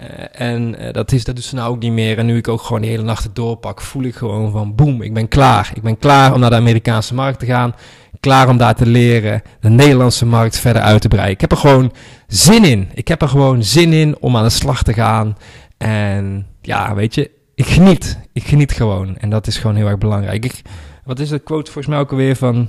Uh, 0.00 0.06
en 0.32 0.82
uh, 0.82 0.92
dat, 0.92 1.12
is, 1.12 1.24
dat 1.24 1.34
doet 1.34 1.44
ze 1.44 1.54
nou 1.54 1.70
ook 1.70 1.82
niet 1.82 1.92
meer. 1.92 2.18
En 2.18 2.26
nu 2.26 2.36
ik 2.36 2.48
ook 2.48 2.62
gewoon 2.62 2.82
de 2.82 2.88
hele 2.88 3.02
nacht 3.02 3.28
doorpak, 3.32 3.80
voel 3.80 4.02
ik 4.02 4.14
gewoon 4.14 4.50
van 4.50 4.74
boem, 4.74 5.02
ik 5.02 5.14
ben 5.14 5.28
klaar. 5.28 5.70
Ik 5.74 5.82
ben 5.82 5.98
klaar 5.98 6.34
om 6.34 6.40
naar 6.40 6.50
de 6.50 6.56
Amerikaanse 6.56 7.14
markt 7.14 7.38
te 7.38 7.46
gaan. 7.46 7.74
Klaar 8.20 8.48
om 8.48 8.56
daar 8.56 8.74
te 8.74 8.86
leren, 8.86 9.42
de 9.60 9.68
Nederlandse 9.68 10.26
markt 10.26 10.58
verder 10.58 10.82
uit 10.82 11.00
te 11.00 11.08
breiden. 11.08 11.34
Ik 11.34 11.40
heb 11.40 11.52
er 11.52 11.56
gewoon 11.56 11.92
zin 12.26 12.64
in. 12.64 12.88
Ik 12.94 13.08
heb 13.08 13.22
er 13.22 13.28
gewoon 13.28 13.62
zin 13.62 13.92
in 13.92 14.16
om 14.20 14.36
aan 14.36 14.44
de 14.44 14.50
slag 14.50 14.82
te 14.82 14.92
gaan. 14.92 15.36
En 15.76 16.46
ja, 16.62 16.94
weet 16.94 17.14
je, 17.14 17.30
ik 17.54 17.66
geniet. 17.66 18.18
Ik 18.32 18.44
geniet 18.44 18.72
gewoon. 18.72 19.16
En 19.16 19.30
dat 19.30 19.46
is 19.46 19.58
gewoon 19.58 19.76
heel 19.76 19.86
erg 19.86 19.98
belangrijk. 19.98 20.44
Ik, 20.44 20.62
wat 21.04 21.18
is 21.18 21.28
de 21.28 21.38
quote 21.38 21.72
volgens 21.72 21.94
mij 21.94 21.98
ook 21.98 22.10
alweer 22.10 22.36
van... 22.36 22.68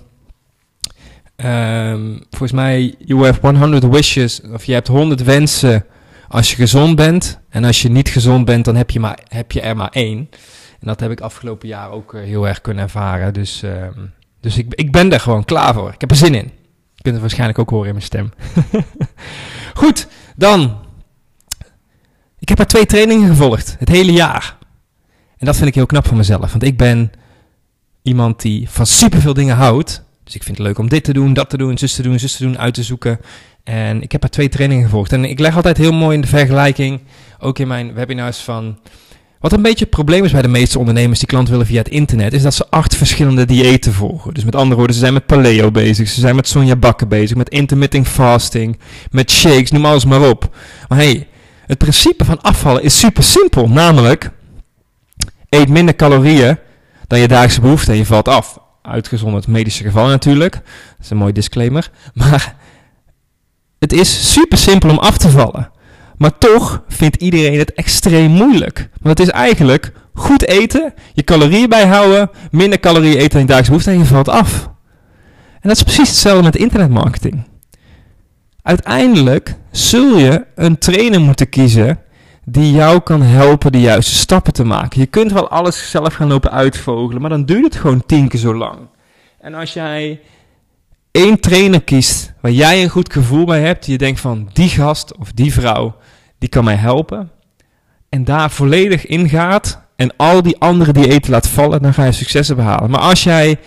Um, 1.46 2.24
volgens 2.30 2.52
mij, 2.52 2.96
you 3.00 3.26
have 3.26 3.40
100 3.48 3.88
wishes, 3.88 4.42
of 4.42 4.64
je 4.64 4.74
hebt 4.74 4.88
100 4.88 5.24
wensen 5.24 5.86
als 6.28 6.50
je 6.50 6.56
gezond 6.56 6.96
bent. 6.96 7.40
En 7.50 7.64
als 7.64 7.82
je 7.82 7.90
niet 7.90 8.10
gezond 8.10 8.46
bent, 8.46 8.66
dan 8.66 8.76
heb 8.76 8.90
je, 8.90 9.00
maar, 9.00 9.20
heb 9.28 9.52
je 9.52 9.62
er 9.62 9.76
maar 9.76 9.90
één. 9.92 10.18
En 10.80 10.88
dat 10.88 11.00
heb 11.00 11.12
ik 11.12 11.22
afgelopen 11.22 11.68
jaar 11.68 11.92
ook 11.92 12.14
uh, 12.14 12.22
heel 12.22 12.48
erg 12.48 12.62
kunnen 12.62 12.84
ervaren. 12.84 13.34
Dus, 13.34 13.62
um, 13.64 14.14
dus 14.42 14.58
ik, 14.58 14.74
ik 14.74 14.92
ben 14.92 15.14
er 15.14 15.20
gewoon 15.20 15.46
klaar 15.46 15.74
voor. 15.74 15.94
Ik 15.94 16.02
heb 16.02 16.12
er 16.12 16.18
zin 16.18 16.36
in. 16.36 16.52
Je 16.94 17.02
kunt 17.02 17.14
het 17.14 17.22
waarschijnlijk 17.24 17.60
ook 17.60 17.70
horen 17.70 17.88
in 17.88 17.94
mijn 17.94 18.06
stem. 18.06 18.32
Goed, 19.82 20.08
dan. 20.36 20.78
Ik 22.40 22.50
heb 22.50 22.60
er 22.60 22.68
twee 22.68 22.86
trainingen 22.86 23.28
gevolgd, 23.30 23.76
het 23.80 23.90
hele 23.90 24.12
jaar. 24.12 24.58
En 25.38 25.46
dat 25.46 25.56
vind 25.56 25.68
ik 25.68 25.76
heel 25.76 25.86
knap 25.86 26.08
van 26.08 26.18
mezelf. 26.18 26.52
Want 26.52 26.64
ik 26.64 26.78
ben 26.78 27.12
iemand 28.02 28.42
die 28.42 28.70
van 28.70 28.86
superveel 28.86 29.34
dingen 29.34 29.56
houdt. 29.56 30.04
Dus 30.30 30.38
ik 30.38 30.44
vind 30.44 30.58
het 30.58 30.68
leuk 30.68 30.78
om 30.78 30.90
dit 30.90 31.04
te 31.04 31.14
doen, 31.14 31.34
dat 31.34 31.50
te 31.50 31.58
doen, 31.58 31.78
zus 31.78 31.94
te 31.94 32.02
doen, 32.02 32.20
zus 32.20 32.36
te 32.36 32.44
doen, 32.44 32.60
uit 32.60 32.74
te 32.74 32.84
zoeken. 32.84 33.20
En 33.64 34.02
ik 34.02 34.12
heb 34.12 34.24
er 34.24 34.30
twee 34.30 34.50
trainingen 34.50 34.84
gevolgd. 34.84 35.12
En 35.12 35.26
ik 35.26 35.40
leg 35.40 35.56
altijd 35.56 35.78
heel 35.78 35.94
mooi 35.94 36.16
in 36.16 36.22
de 36.22 36.28
vergelijking, 36.28 37.02
ook 37.40 37.60
in 37.60 37.68
mijn 37.68 37.94
webinars 37.94 38.38
van... 38.38 38.80
Wat 39.40 39.54
een 39.54 39.62
beetje 39.62 39.86
het 39.86 39.94
probleem 39.94 40.24
is 40.24 40.32
bij 40.32 40.42
de 40.42 40.48
meeste 40.48 40.80
ondernemers 40.80 41.20
die 41.20 41.28
klanten 41.28 41.52
willen 41.52 41.68
via 41.68 41.78
het 41.78 41.90
internet, 41.90 42.34
is 42.34 42.42
dat 42.42 42.54
ze 42.54 42.66
acht 42.70 42.96
verschillende 42.96 43.46
diëten 43.46 43.94
volgen. 43.94 44.34
Dus 44.34 44.44
met 44.44 44.56
andere 44.56 44.76
woorden, 44.76 44.94
ze 44.96 45.02
zijn 45.02 45.14
met 45.14 45.26
paleo 45.26 45.72
bezig, 45.72 46.10
ze 46.10 46.20
zijn 46.20 46.36
met 46.36 46.48
Sonja 46.48 46.76
Bakken 46.76 47.08
bezig, 47.08 47.38
met 47.38 47.50
intermittent 47.50 48.08
fasting, 48.08 48.80
met 49.12 49.32
shakes, 49.32 49.72
noem 49.72 49.86
alles 49.86 50.06
maar 50.06 50.30
op. 50.30 50.56
Maar 50.88 50.98
hey, 50.98 51.28
het 51.66 51.78
principe 51.78 52.26
van 52.26 52.42
afvallen 52.42 52.84
is 52.84 53.00
super 53.00 53.24
simpel, 53.24 53.70
namelijk 53.70 54.32
eet 55.50 55.70
minder 55.70 55.96
calorieën 55.96 56.58
dan 57.08 57.20
je 57.20 57.28
dagelijkse 57.28 57.62
behoefte 57.62 57.92
en 57.92 57.98
je 57.98 58.06
valt 58.06 58.28
af 58.28 58.60
uitgezonderd 58.82 59.48
medische 59.48 59.84
gevallen 59.84 60.10
natuurlijk. 60.10 60.54
Dat 60.54 60.64
is 61.00 61.10
een 61.10 61.18
mooi 61.18 61.34
disclaimer. 61.34 61.92
Maar 62.14 62.56
het 63.80 63.94
is 63.94 64.34
super 64.34 64.58
simpel 64.58 64.90
om 64.90 64.98
af 64.98 65.18
te 65.18 65.30
vallen. 65.30 65.72
Maar 66.18 66.38
toch 66.38 66.84
vindt 66.88 67.16
iedereen 67.16 67.60
het 67.60 67.74
extreem 67.74 68.32
moeilijk. 68.32 68.90
Want 69.02 69.18
het 69.18 69.28
is 69.28 69.34
eigenlijk 69.34 69.92
goed 70.14 70.46
eten, 70.46 70.94
je 71.14 71.24
calorieën 71.24 71.70
bijhouden, 71.70 72.30
minder 72.52 72.80
calorieën 72.80 73.18
eten 73.18 73.30
dan 73.30 73.42
je 73.42 73.48
dagelijks 73.48 73.68
behoefte 73.70 73.92
en 73.92 73.98
je 73.98 74.06
valt 74.06 74.30
af. 74.30 74.70
En 75.54 75.70
dat 75.70 75.76
is 75.78 75.84
precies 75.84 76.10
hetzelfde 76.10 76.44
met 76.44 76.56
internetmarketing. 76.56 77.44
Uiteindelijk 78.62 79.56
zul 79.72 80.18
je 80.18 80.46
een 80.56 80.78
trainer 80.78 81.22
moeten 81.22 81.50
kiezen 81.50 82.00
die 82.52 82.72
jou 82.72 83.00
kan 83.00 83.22
helpen 83.22 83.72
de 83.72 83.80
juiste 83.80 84.16
stappen 84.16 84.54
te 84.54 84.64
maken. 84.64 85.00
Je 85.00 85.06
kunt 85.06 85.32
wel 85.32 85.50
alles 85.50 85.90
zelf 85.90 86.14
gaan 86.14 86.28
lopen 86.28 86.52
uitvogelen, 86.52 87.22
maar 87.22 87.30
dan 87.30 87.46
duurt 87.46 87.64
het 87.64 87.76
gewoon 87.76 88.06
tien 88.06 88.28
keer 88.28 88.40
zo 88.40 88.56
lang. 88.56 88.78
En 89.40 89.54
als 89.54 89.74
jij 89.74 90.20
één 91.12 91.40
trainer 91.40 91.84
kiest 91.84 92.34
waar 92.42 92.52
jij 92.52 92.84
een 92.84 92.90
goed 92.90 93.14
gevoel 93.14 93.46
bij 93.46 93.62
hebt, 93.62 93.86
je 93.86 93.98
denkt 93.98 94.20
van 94.20 94.50
die 94.54 94.70
gast 94.70 95.18
of 95.18 95.32
die 95.32 95.54
vrouw, 95.54 95.96
die 96.38 96.50
kan 96.50 96.64
mij 96.64 96.76
helpen, 96.76 97.32
en 98.10 98.24
daar 98.24 98.52
volledig 98.52 99.06
in 99.06 99.30
gaat 99.30 99.82
en 99.96 100.16
al 100.18 100.42
die 100.42 100.60
andere 100.60 100.92
diëten 100.94 101.32
laat 101.32 101.48
vallen, 101.48 101.82
dan 101.82 101.94
ga 101.94 102.06
je 102.06 102.12
successen 102.12 102.56
behalen. 102.56 102.90
Maar 102.90 103.00
als 103.00 103.24
jij 103.24 103.60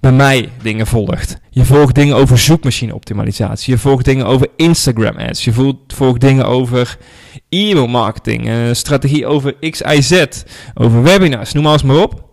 bij 0.00 0.12
mij 0.12 0.48
dingen 0.62 0.86
volgt. 0.86 1.38
Je 1.50 1.64
volgt 1.64 1.94
dingen 1.94 2.16
over 2.16 2.38
zoekmachine 2.38 2.94
optimalisatie. 2.94 3.72
Je 3.72 3.78
volgt 3.78 4.04
dingen 4.04 4.26
over 4.26 4.48
Instagram 4.56 5.16
ads. 5.16 5.44
Je 5.44 5.74
volgt 5.86 6.20
dingen 6.20 6.46
over 6.46 6.98
e-mail 7.48 7.86
marketing. 7.86 8.48
Uh, 8.48 8.54
strategie 8.72 9.26
over 9.26 9.70
X, 9.70 9.80
Y, 9.80 10.00
Z. 10.00 10.24
Over 10.74 11.02
webinars. 11.02 11.52
Noem 11.52 11.66
alles 11.66 11.82
maar 11.82 11.96
op. 11.96 12.28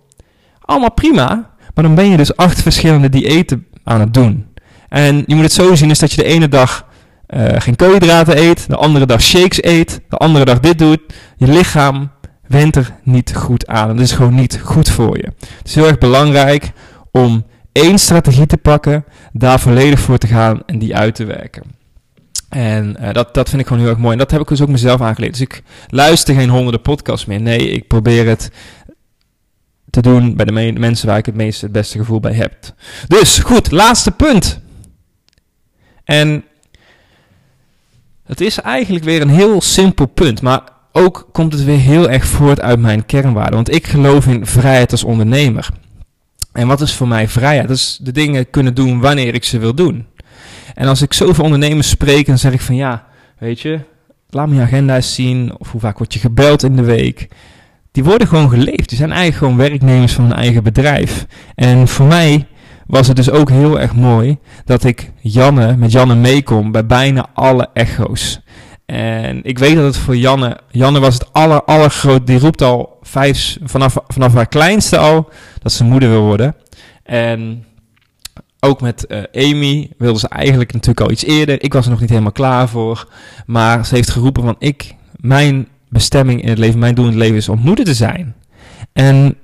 Allemaal 0.62 0.92
prima. 0.92 1.56
Maar 1.74 1.84
dan 1.84 1.96
ben 1.96 2.10
je 2.10 2.18
dus 2.18 2.36
acht 2.36 2.62
verschillende 2.62 3.10
diëten 3.10 3.68
aan 3.84 4.00
het 4.00 4.14
doen. 4.14 4.46
En 4.90 5.24
je 5.26 5.36
moet 5.36 5.44
het 5.44 5.54
zo 5.54 5.76
zien 5.76 5.90
is 5.90 6.00
dat 6.00 6.12
je 6.12 6.22
de 6.22 6.28
ene 6.28 6.48
dag 6.48 6.86
uh, 7.28 7.46
geen 7.58 7.76
koolhydraten 7.76 8.38
eet. 8.38 8.70
De 8.70 8.76
andere 8.76 9.06
dag 9.06 9.22
shakes 9.22 9.64
eet. 9.64 10.02
De 10.10 10.18
andere 10.18 10.46
dag 10.46 10.60
dit 10.60 10.78
doet. 10.78 11.00
Je 11.38 11.48
lichaam 11.48 12.12
went 12.48 12.76
er 12.76 12.94
niet 13.04 13.36
goed 13.36 13.68
aan. 13.68 13.88
Dat 13.88 14.00
is 14.00 14.12
gewoon 14.12 14.36
niet 14.36 14.60
goed 14.64 14.90
voor 14.90 15.18
je. 15.18 15.32
Het 15.40 15.68
is 15.68 15.76
heel 15.76 15.88
erg 15.88 15.98
belangrijk 15.98 16.72
om 17.12 17.46
één 17.78 18.00
strategie 18.00 18.46
te 18.46 18.58
pakken, 18.58 19.06
daar 19.34 19.60
volledig 19.60 20.00
voor 20.00 20.18
te 20.18 20.28
gaan 20.28 20.62
en 20.66 20.80
die 20.80 20.96
uit 20.96 21.16
te 21.16 21.26
werken. 21.26 21.64
En 22.50 22.98
uh, 23.02 23.14
dat, 23.14 23.34
dat 23.34 23.50
vind 23.50 23.62
ik 23.62 23.68
gewoon 23.68 23.82
heel 23.82 23.92
erg 23.92 24.00
mooi. 24.00 24.12
En 24.12 24.18
dat 24.18 24.32
heb 24.32 24.42
ik 24.42 24.48
dus 24.48 24.62
ook 24.62 24.68
mezelf 24.68 25.02
aangeleerd. 25.02 25.32
Dus 25.32 25.42
ik 25.42 25.64
luister 25.88 26.36
geen 26.36 26.50
honderden 26.50 26.82
podcasts 26.82 27.26
meer. 27.26 27.42
Nee, 27.42 27.70
ik 27.70 27.88
probeer 27.88 28.28
het 28.28 28.52
te 29.90 30.02
doen 30.02 30.36
bij 30.36 30.46
de 30.46 30.52
mensen 30.80 31.08
waar 31.08 31.18
ik 31.18 31.26
het 31.26 31.36
meeste 31.36 31.64
het 31.66 31.74
beste 31.74 31.98
gevoel 31.98 32.20
bij 32.20 32.34
heb. 32.34 32.56
Dus 33.08 33.40
goed, 33.40 33.72
laatste 33.72 34.12
punt. 34.12 34.60
En 36.04 36.44
Het 38.24 38.42
is 38.42 38.62
eigenlijk 38.62 39.06
weer 39.06 39.22
een 39.22 39.30
heel 39.30 39.62
simpel 39.62 40.06
punt, 40.06 40.42
maar 40.42 40.62
ook 40.92 41.30
komt 41.32 41.54
het 41.54 41.64
weer 41.64 41.78
heel 41.78 42.10
erg 42.10 42.26
voort 42.26 42.62
uit 42.62 42.80
mijn 42.80 43.06
kernwaarden. 43.06 43.56
Want 43.56 43.74
ik 43.74 43.88
geloof 43.88 44.28
in 44.28 44.46
vrijheid 44.46 44.92
als 44.92 45.04
ondernemer. 45.04 45.70
En 46.58 46.68
wat 46.68 46.82
is 46.82 46.94
voor 46.94 47.08
mij 47.08 47.28
vrijheid? 47.28 47.68
Dat 47.68 47.78
is 47.78 48.00
de 48.02 48.12
dingen 48.12 48.50
kunnen 48.50 48.74
doen 48.74 49.00
wanneer 49.00 49.34
ik 49.34 49.44
ze 49.44 49.60
wil 49.60 49.74
doen. 49.76 50.06
En 50.74 50.88
als 50.88 51.02
ik 51.02 51.14
zoveel 51.14 51.44
ondernemers 51.44 51.90
spreek, 51.90 52.26
dan 52.26 52.38
zeg 52.38 52.54
ik 52.54 52.62
van 52.62 52.76
ja, 52.76 53.06
weet 53.38 53.60
je, 53.60 53.80
laat 54.30 54.48
me 54.48 54.56
je 54.56 54.62
agenda 54.62 54.96
eens 54.96 55.16
zien. 55.16 55.56
Of 55.58 55.72
hoe 55.72 55.82
vaak 55.82 55.98
word 55.98 56.14
je 56.14 56.20
gebeld 56.20 56.64
in 56.64 56.76
de 56.76 56.84
week. 56.84 57.28
Die 57.92 58.04
worden 58.04 58.28
gewoon 58.28 58.50
geleefd. 58.50 58.90
Die 58.90 58.98
zijn 58.98 59.12
eigenlijk 59.12 59.38
gewoon 59.38 59.70
werknemers 59.70 60.14
van 60.14 60.24
hun 60.24 60.34
eigen 60.34 60.64
bedrijf. 60.64 61.26
En 61.56 61.88
voor 61.88 62.06
mij 62.06 62.48
was 62.88 63.08
het 63.08 63.16
dus 63.16 63.30
ook 63.30 63.50
heel 63.50 63.80
erg 63.80 63.94
mooi 63.94 64.38
dat 64.66 64.84
ik 64.84 65.12
Janne, 65.22 65.76
met 65.76 65.92
Janne 65.92 66.16
meekom 66.16 66.72
bij 66.72 66.86
bijna 66.86 67.30
alle 67.34 67.70
echo's. 67.74 68.40
En 68.88 69.40
ik 69.44 69.60
weet 69.60 69.76
dat 69.76 69.84
het 69.84 69.98
voor 69.98 70.18
Janne, 70.18 70.58
Janne 70.70 71.00
was 71.00 71.14
het 71.14 71.34
aller, 71.34 72.22
die 72.24 72.40
roept 72.40 72.62
al 72.62 72.98
vijf, 73.02 73.58
vanaf, 73.64 73.98
vanaf 74.08 74.34
haar 74.34 74.48
kleinste 74.48 74.98
al, 74.98 75.30
dat 75.62 75.72
ze 75.72 75.84
moeder 75.84 76.10
wil 76.10 76.22
worden. 76.22 76.56
En 77.04 77.66
ook 78.60 78.82
met 78.82 79.06
uh, 79.08 79.50
Amy 79.52 79.90
wilde 79.98 80.20
ze 80.20 80.28
eigenlijk 80.28 80.74
natuurlijk 80.74 81.06
al 81.06 81.12
iets 81.12 81.26
eerder. 81.26 81.64
Ik 81.64 81.74
was 81.74 81.86
er 81.86 81.92
nog 81.92 82.00
niet 82.00 82.10
helemaal 82.10 82.32
klaar 82.32 82.70
voor. 82.70 83.08
Maar 83.46 83.86
ze 83.86 83.96
heeft 83.96 84.10
geroepen 84.10 84.44
van 84.44 84.56
ik, 84.60 84.96
mijn 85.16 85.68
bestemming 85.90 86.42
in 86.42 86.50
het 86.50 86.58
leven, 86.58 86.80
mijn 86.80 86.96
doel 86.96 87.06
in 87.06 87.12
het 87.12 87.20
leven 87.20 87.38
is 87.38 87.50
om 87.50 87.60
moeder 87.60 87.86
te 87.86 87.94
zijn. 87.94 88.36
En 88.94 89.36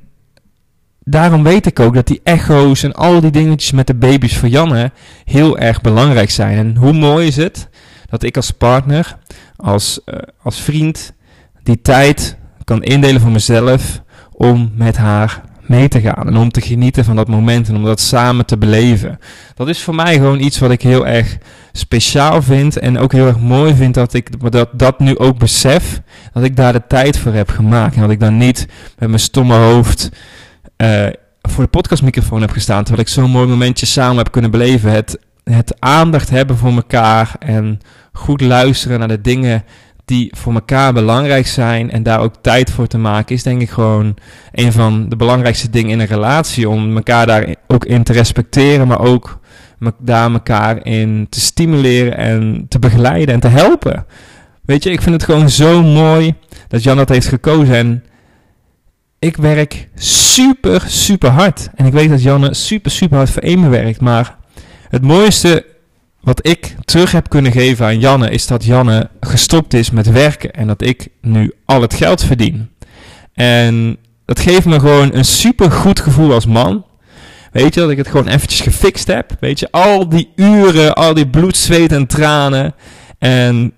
daarom 1.04 1.44
weet 1.44 1.66
ik 1.66 1.80
ook 1.80 1.94
dat 1.94 2.08
die 2.08 2.22
echo's 2.24 2.84
en 2.84 2.94
al 2.94 3.22
die 3.22 3.32
dingetjes 3.32 3.72
met 3.72 3.88
de 3.88 3.96
baby's 3.96 4.38
voor 4.38 4.50
Janne 4.50 4.92
heel 5.26 5.58
erg 5.58 5.82
belangrijk 5.82 6.30
zijn. 6.30 6.58
En 6.58 6.76
hoe 6.76 6.94
mooi 6.94 7.28
is 7.28 7.36
het 7.36 7.70
dat 8.14 8.24
ik 8.24 8.36
als 8.36 8.52
partner, 8.52 9.18
als, 9.56 10.00
uh, 10.06 10.16
als 10.44 10.62
vriend, 10.62 11.14
die 11.64 11.82
tijd 11.82 12.38
kan 12.64 12.84
indelen 12.84 13.22
voor 13.22 13.32
mezelf 13.32 14.02
om 14.32 14.72
met 14.76 14.98
haar 14.98 15.42
mee 15.62 15.88
te 15.88 16.02
gaan 16.02 16.28
en 16.28 16.38
om 16.38 16.52
te 16.52 16.62
genieten 16.62 17.06
van 17.06 17.16
dat 17.16 17.28
moment 17.28 17.68
en 17.68 17.76
om 17.76 17.84
dat 17.84 18.00
samen 18.00 18.46
te 18.46 18.58
beleven. 18.58 19.20
Dat 19.56 19.70
is 19.70 19.82
voor 19.82 19.96
mij 19.96 20.14
gewoon 20.14 20.40
iets 20.40 20.60
wat 20.60 20.72
ik 20.72 20.82
heel 20.82 21.08
erg 21.08 21.38
speciaal 21.72 22.42
vind 22.42 22.78
en 22.78 22.98
ook 22.98 23.12
heel 23.12 23.28
erg 23.28 23.40
mooi 23.40 23.74
vind 23.74 23.94
dat 23.94 24.14
ik 24.14 24.52
dat, 24.52 24.70
dat 24.74 25.00
nu 25.00 25.18
ook 25.18 25.38
besef, 25.38 26.02
dat 26.34 26.44
ik 26.44 26.56
daar 26.56 26.74
de 26.74 26.88
tijd 26.88 27.18
voor 27.18 27.34
heb 27.34 27.50
gemaakt 27.50 27.96
en 27.96 28.02
dat 28.02 28.12
ik 28.12 28.20
dan 28.20 28.38
niet 28.38 28.68
met 28.98 29.10
mijn 29.10 29.22
stomme 29.22 29.56
hoofd 29.56 30.10
uh, 30.78 31.08
voor 31.42 31.64
de 31.64 31.70
podcastmicrofoon 31.70 32.42
heb 32.42 32.52
gestaan, 32.52 32.84
terwijl 32.84 33.08
ik 33.08 33.14
zo'n 33.14 33.32
mooi 33.32 33.48
momentje 33.48 33.86
samen 33.86 34.18
heb 34.18 34.32
kunnen 34.32 34.52
beleven. 34.52 34.92
Het, 34.92 35.18
het 35.44 35.76
aandacht 35.80 36.30
hebben 36.30 36.58
voor 36.58 36.72
elkaar 36.72 37.36
en 37.40 37.80
goed 38.14 38.42
luisteren 38.42 39.00
naar 39.00 39.08
de 39.08 39.22
dingen 39.22 39.64
die 40.06 40.34
voor 40.38 40.54
elkaar 40.54 40.94
belangrijk 40.94 41.48
zijn 41.48 41.92
en 41.92 42.04
daar 42.04 42.20
ook 42.20 42.34
tijd 42.42 42.72
voor 42.72 42.88
te 42.88 42.98
maken, 42.98 43.36
is 43.36 43.44
denk 43.44 43.62
ik 43.62 43.70
gewoon 43.70 44.16
een 44.52 44.72
van 44.72 45.10
de 45.10 45.16
belangrijkste 45.16 45.70
dingen 45.70 45.92
in 45.92 46.00
een 46.00 46.06
relatie. 46.06 46.70
Om 46.70 46.96
elkaar 46.96 47.26
daar 47.26 47.56
ook 47.68 47.86
in 47.86 48.04
te 48.04 48.14
respecteren, 48.14 48.88
maar 48.88 49.00
ook 49.00 49.40
daar 50.00 50.32
elkaar 50.32 50.86
in 50.86 51.28
te 51.30 51.40
stimuleren 51.40 52.18
en 52.18 52.66
te 52.70 52.80
begeleiden 52.80 53.34
en 53.34 53.40
te 53.40 53.48
helpen. 53.48 54.06
Weet 54.66 54.84
je, 54.84 54.92
ik 54.92 55.02
vind 55.02 55.16
het 55.16 55.24
gewoon 55.24 55.50
zo 55.50 55.84
mooi 55.84 56.34
dat 56.68 56.84
Jan 56.84 56.98
dat 56.98 57.10
heeft 57.10 57.28
gekozen. 57.28 57.76
En 57.76 58.04
ik 59.20 59.38
werk 59.38 59.90
super, 59.96 60.84
super 60.88 61.30
hard. 61.30 61.70
En 61.76 61.86
ik 61.86 61.94
weet 61.94 62.10
dat 62.10 62.22
Janne 62.22 62.54
super, 62.54 62.92
super 62.92 63.18
hard 63.18 63.30
voor 63.30 63.42
Eme 63.42 63.70
werkt. 63.70 64.02
Maar 64.02 64.38
het 64.90 65.02
mooiste 65.02 65.66
wat 66.24 66.48
ik 66.48 66.76
terug 66.86 67.12
heb 67.12 67.30
kunnen 67.30 67.52
geven 67.52 67.86
aan 67.86 68.00
Janne 68.00 68.30
is 68.30 68.48
dat 68.48 68.66
Janne 68.66 69.10
gestopt 69.20 69.74
is 69.74 69.92
met 69.92 70.12
werken 70.12 70.52
en 70.52 70.68
dat 70.68 70.82
ik 70.82 71.08
nu 71.22 71.54
al 71.66 71.82
het 71.82 71.94
geld 71.94 72.24
verdien. 72.24 72.70
En 73.34 73.98
dat 74.26 74.40
geeft 74.40 74.66
me 74.66 74.80
gewoon 74.80 75.14
een 75.14 75.26
super 75.26 75.72
goed 75.72 76.00
gevoel 76.00 76.34
als 76.34 76.46
man. 76.46 76.86
Weet 77.52 77.74
je, 77.74 77.80
dat 77.80 77.90
ik 77.90 77.98
het 77.98 78.08
gewoon 78.08 78.28
eventjes 78.28 78.62
gefixt 78.62 79.08
heb. 79.08 79.36
Weet 79.40 79.60
je, 79.60 79.72
al 79.72 80.10
die 80.10 80.32
uren, 80.36 80.94
al 80.94 81.14
die 81.14 81.28
bloed, 81.28 81.58
zweet 81.58 81.92
en 81.92 82.08
tranen. 82.08 82.76
En 83.20 83.74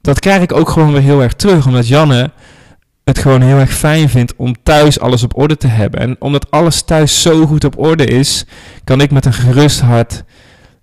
dat 0.00 0.18
krijg 0.20 0.42
ik 0.42 0.52
ook 0.52 0.68
gewoon 0.68 0.92
weer 0.92 1.02
heel 1.02 1.22
erg 1.22 1.34
terug, 1.34 1.66
omdat 1.66 1.88
Janne 1.88 2.30
het 3.04 3.18
gewoon 3.18 3.42
heel 3.42 3.58
erg 3.58 3.72
fijn 3.72 4.08
vindt 4.08 4.36
om 4.36 4.54
thuis 4.62 5.00
alles 5.00 5.22
op 5.22 5.38
orde 5.38 5.56
te 5.56 5.66
hebben. 5.66 6.00
En 6.00 6.16
omdat 6.18 6.50
alles 6.50 6.82
thuis 6.82 7.22
zo 7.22 7.46
goed 7.46 7.64
op 7.64 7.78
orde 7.78 8.04
is, 8.04 8.44
kan 8.84 9.00
ik 9.00 9.10
met 9.10 9.24
een 9.24 9.32
gerust 9.32 9.80
hart 9.80 10.24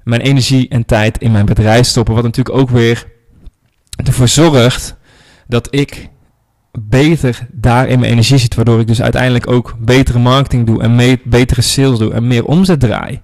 mijn 0.06 0.22
energie 0.22 0.68
en 0.70 0.86
tijd 0.86 1.18
in 1.18 1.32
mijn 1.32 1.46
bedrijf 1.46 1.86
stoppen. 1.86 2.14
Wat 2.14 2.24
natuurlijk 2.24 2.58
ook 2.58 2.70
weer 2.70 3.06
ervoor 4.06 4.28
zorgt 4.28 4.96
dat 5.48 5.68
ik 5.76 6.10
beter 6.80 7.48
daar 7.52 7.88
in 7.88 8.00
mijn 8.00 8.12
energie 8.12 8.38
zit. 8.38 8.56
Waardoor 8.56 8.80
ik 8.80 8.88
dus 8.88 9.02
uiteindelijk 9.02 9.50
ook 9.52 9.76
betere 9.80 10.20
marketing 10.20 10.66
doe 10.66 10.82
en 10.82 11.20
betere 11.24 11.62
sales 11.62 11.98
doe 11.98 12.14
en 12.14 12.28
meer 12.28 12.46
omzet 12.46 12.80
draai. 12.80 13.22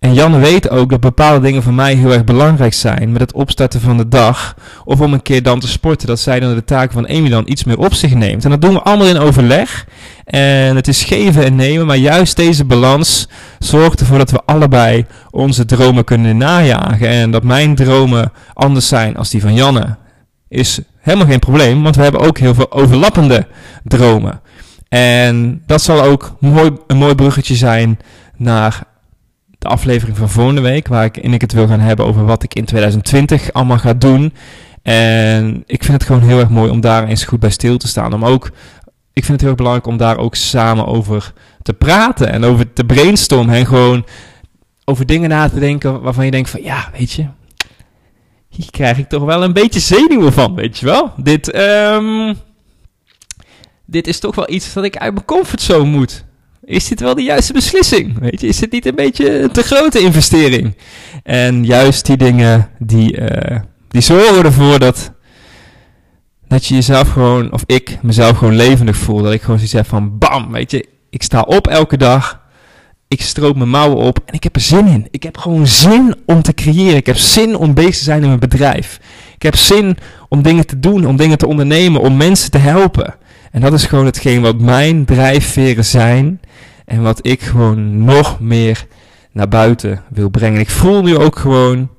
En 0.00 0.14
Janne 0.14 0.38
weet 0.38 0.70
ook 0.70 0.90
dat 0.90 1.00
bepaalde 1.00 1.46
dingen 1.46 1.62
voor 1.62 1.74
mij 1.74 1.94
heel 1.94 2.12
erg 2.12 2.24
belangrijk 2.24 2.74
zijn. 2.74 3.12
Met 3.12 3.20
het 3.20 3.32
opstarten 3.32 3.80
van 3.80 3.96
de 3.96 4.08
dag. 4.08 4.56
Of 4.84 5.00
om 5.00 5.12
een 5.12 5.22
keer 5.22 5.42
dan 5.42 5.60
te 5.60 5.68
sporten. 5.68 6.06
Dat 6.06 6.20
zij 6.20 6.40
dan 6.40 6.54
de 6.54 6.64
taken 6.64 6.92
van 6.92 7.08
Amy 7.08 7.28
dan 7.28 7.48
iets 7.48 7.64
meer 7.64 7.78
op 7.78 7.94
zich 7.94 8.14
neemt. 8.14 8.44
En 8.44 8.50
dat 8.50 8.60
doen 8.60 8.72
we 8.72 8.82
allemaal 8.82 9.06
in 9.06 9.18
overleg. 9.18 9.86
En 10.24 10.76
het 10.76 10.88
is 10.88 11.04
geven 11.04 11.44
en 11.44 11.54
nemen. 11.54 11.86
Maar 11.86 11.96
juist 11.96 12.36
deze 12.36 12.64
balans 12.64 13.28
zorgt 13.58 14.00
ervoor 14.00 14.18
dat 14.18 14.30
we 14.30 14.42
allebei 14.44 15.06
onze 15.30 15.64
dromen 15.64 16.04
kunnen 16.04 16.36
najagen. 16.36 17.08
En 17.08 17.30
dat 17.30 17.42
mijn 17.42 17.74
dromen 17.74 18.32
anders 18.52 18.88
zijn 18.88 19.16
als 19.16 19.30
die 19.30 19.40
van 19.40 19.54
Janne. 19.54 19.96
Is 20.48 20.80
helemaal 21.00 21.26
geen 21.26 21.38
probleem. 21.38 21.82
Want 21.82 21.96
we 21.96 22.02
hebben 22.02 22.20
ook 22.20 22.38
heel 22.38 22.54
veel 22.54 22.72
overlappende 22.72 23.46
dromen. 23.84 24.40
En 24.88 25.62
dat 25.66 25.82
zal 25.82 26.02
ook 26.02 26.36
mooi, 26.38 26.70
een 26.86 26.96
mooi 26.96 27.14
bruggetje 27.14 27.54
zijn 27.54 27.98
naar 28.36 28.88
de 29.60 29.68
aflevering 29.68 30.16
van 30.16 30.28
volgende 30.28 30.60
week, 30.60 30.88
waar 30.88 31.04
ik 31.04 31.16
ik 31.16 31.40
het 31.40 31.52
wil 31.52 31.66
gaan 31.66 31.80
hebben 31.80 32.06
over 32.06 32.24
wat 32.24 32.42
ik 32.42 32.54
in 32.54 32.64
2020 32.64 33.52
allemaal 33.52 33.78
ga 33.78 33.94
doen. 33.94 34.32
En 34.82 35.62
ik 35.66 35.84
vind 35.84 35.98
het 35.98 36.06
gewoon 36.06 36.22
heel 36.22 36.38
erg 36.38 36.48
mooi 36.48 36.70
om 36.70 36.80
daar 36.80 37.08
eens 37.08 37.24
goed 37.24 37.40
bij 37.40 37.50
stil 37.50 37.76
te 37.76 37.88
staan. 37.88 38.12
Om 38.12 38.24
ook, 38.24 38.46
ik 39.12 39.24
vind 39.24 39.28
het 39.28 39.40
heel 39.40 39.48
erg 39.48 39.56
belangrijk 39.56 39.86
om 39.86 39.96
daar 39.96 40.18
ook 40.18 40.34
samen 40.34 40.86
over 40.86 41.32
te 41.62 41.72
praten 41.72 42.32
en 42.32 42.44
over 42.44 42.72
te 42.72 42.84
brainstormen. 42.84 43.54
En 43.54 43.66
gewoon 43.66 44.06
over 44.84 45.06
dingen 45.06 45.28
na 45.28 45.48
te 45.48 45.58
denken 45.58 46.00
waarvan 46.00 46.24
je 46.24 46.30
denkt 46.30 46.50
van 46.50 46.62
ja, 46.62 46.90
weet 46.98 47.12
je, 47.12 47.26
hier 48.48 48.70
krijg 48.70 48.98
ik 48.98 49.08
toch 49.08 49.24
wel 49.24 49.42
een 49.42 49.52
beetje 49.52 49.80
zenuwen 49.80 50.32
van, 50.32 50.54
weet 50.54 50.78
je 50.78 50.86
wel. 50.86 51.12
Dit, 51.16 51.56
um, 51.56 52.36
dit 53.86 54.06
is 54.06 54.18
toch 54.18 54.34
wel 54.34 54.50
iets 54.50 54.72
dat 54.72 54.84
ik 54.84 54.96
uit 54.96 55.12
mijn 55.12 55.24
comfortzone 55.24 55.90
moet 55.90 56.24
is 56.64 56.88
dit 56.88 57.00
wel 57.00 57.14
de 57.14 57.22
juiste 57.22 57.52
beslissing? 57.52 58.18
Weet 58.18 58.40
je, 58.40 58.46
is 58.46 58.58
dit 58.58 58.72
niet 58.72 58.86
een 58.86 58.94
beetje 58.94 59.40
een 59.40 59.50
te 59.50 59.62
grote 59.62 60.00
investering? 60.00 60.76
En 61.22 61.64
juist 61.64 62.06
die 62.06 62.16
dingen, 62.16 62.68
die, 62.78 63.16
uh, 63.18 63.58
die 63.88 64.00
zorgen 64.00 64.44
ervoor 64.44 64.78
dat, 64.78 65.12
dat 66.48 66.66
je 66.66 66.74
jezelf 66.74 67.08
gewoon, 67.08 67.52
of 67.52 67.62
ik 67.66 67.98
mezelf 68.02 68.38
gewoon 68.38 68.56
levendig 68.56 68.96
voel. 68.96 69.22
Dat 69.22 69.32
ik 69.32 69.40
gewoon 69.40 69.56
zoiets 69.56 69.74
heb 69.74 69.86
van 69.86 70.18
bam, 70.18 70.52
weet 70.52 70.70
je, 70.70 70.88
ik 71.10 71.22
sta 71.22 71.40
op 71.40 71.66
elke 71.66 71.96
dag. 71.96 72.38
Ik 73.08 73.22
stroop 73.22 73.56
mijn 73.56 73.68
mouwen 73.68 73.98
op 73.98 74.18
en 74.24 74.34
ik 74.34 74.42
heb 74.42 74.54
er 74.54 74.60
zin 74.60 74.86
in. 74.86 75.08
Ik 75.10 75.22
heb 75.22 75.38
gewoon 75.38 75.66
zin 75.66 76.14
om 76.26 76.42
te 76.42 76.54
creëren. 76.54 76.96
Ik 76.96 77.06
heb 77.06 77.16
zin 77.16 77.56
om 77.56 77.74
bezig 77.74 77.96
te 77.96 78.04
zijn 78.04 78.20
in 78.20 78.26
mijn 78.26 78.40
bedrijf. 78.40 79.00
Ik 79.34 79.42
heb 79.42 79.56
zin 79.56 79.96
om 80.28 80.42
dingen 80.42 80.66
te 80.66 80.80
doen, 80.80 81.06
om 81.06 81.16
dingen 81.16 81.38
te 81.38 81.46
ondernemen, 81.46 82.00
om 82.00 82.16
mensen 82.16 82.50
te 82.50 82.58
helpen. 82.58 83.14
En 83.50 83.60
dat 83.60 83.72
is 83.72 83.84
gewoon 83.86 84.04
hetgeen 84.04 84.40
wat 84.40 84.60
mijn 84.60 85.04
drijfveren 85.04 85.84
zijn. 85.84 86.40
En 86.84 87.02
wat 87.02 87.26
ik 87.26 87.40
gewoon 87.40 88.04
nog 88.04 88.40
meer 88.40 88.86
naar 89.32 89.48
buiten 89.48 90.02
wil 90.08 90.28
brengen. 90.28 90.60
Ik 90.60 90.70
voel 90.70 91.02
nu 91.02 91.16
ook 91.16 91.38
gewoon 91.38 91.90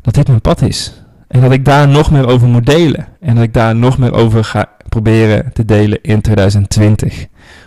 dat 0.00 0.14
dit 0.14 0.28
mijn 0.28 0.40
pad 0.40 0.62
is. 0.62 1.04
En 1.28 1.40
dat 1.40 1.52
ik 1.52 1.64
daar 1.64 1.88
nog 1.88 2.10
meer 2.10 2.26
over 2.26 2.48
moet 2.48 2.66
delen. 2.66 3.08
En 3.20 3.34
dat 3.34 3.44
ik 3.44 3.54
daar 3.54 3.76
nog 3.76 3.98
meer 3.98 4.12
over 4.12 4.44
ga 4.44 4.68
proberen 4.88 5.52
te 5.52 5.64
delen 5.64 6.02
in 6.02 6.20
2020. 6.20 7.26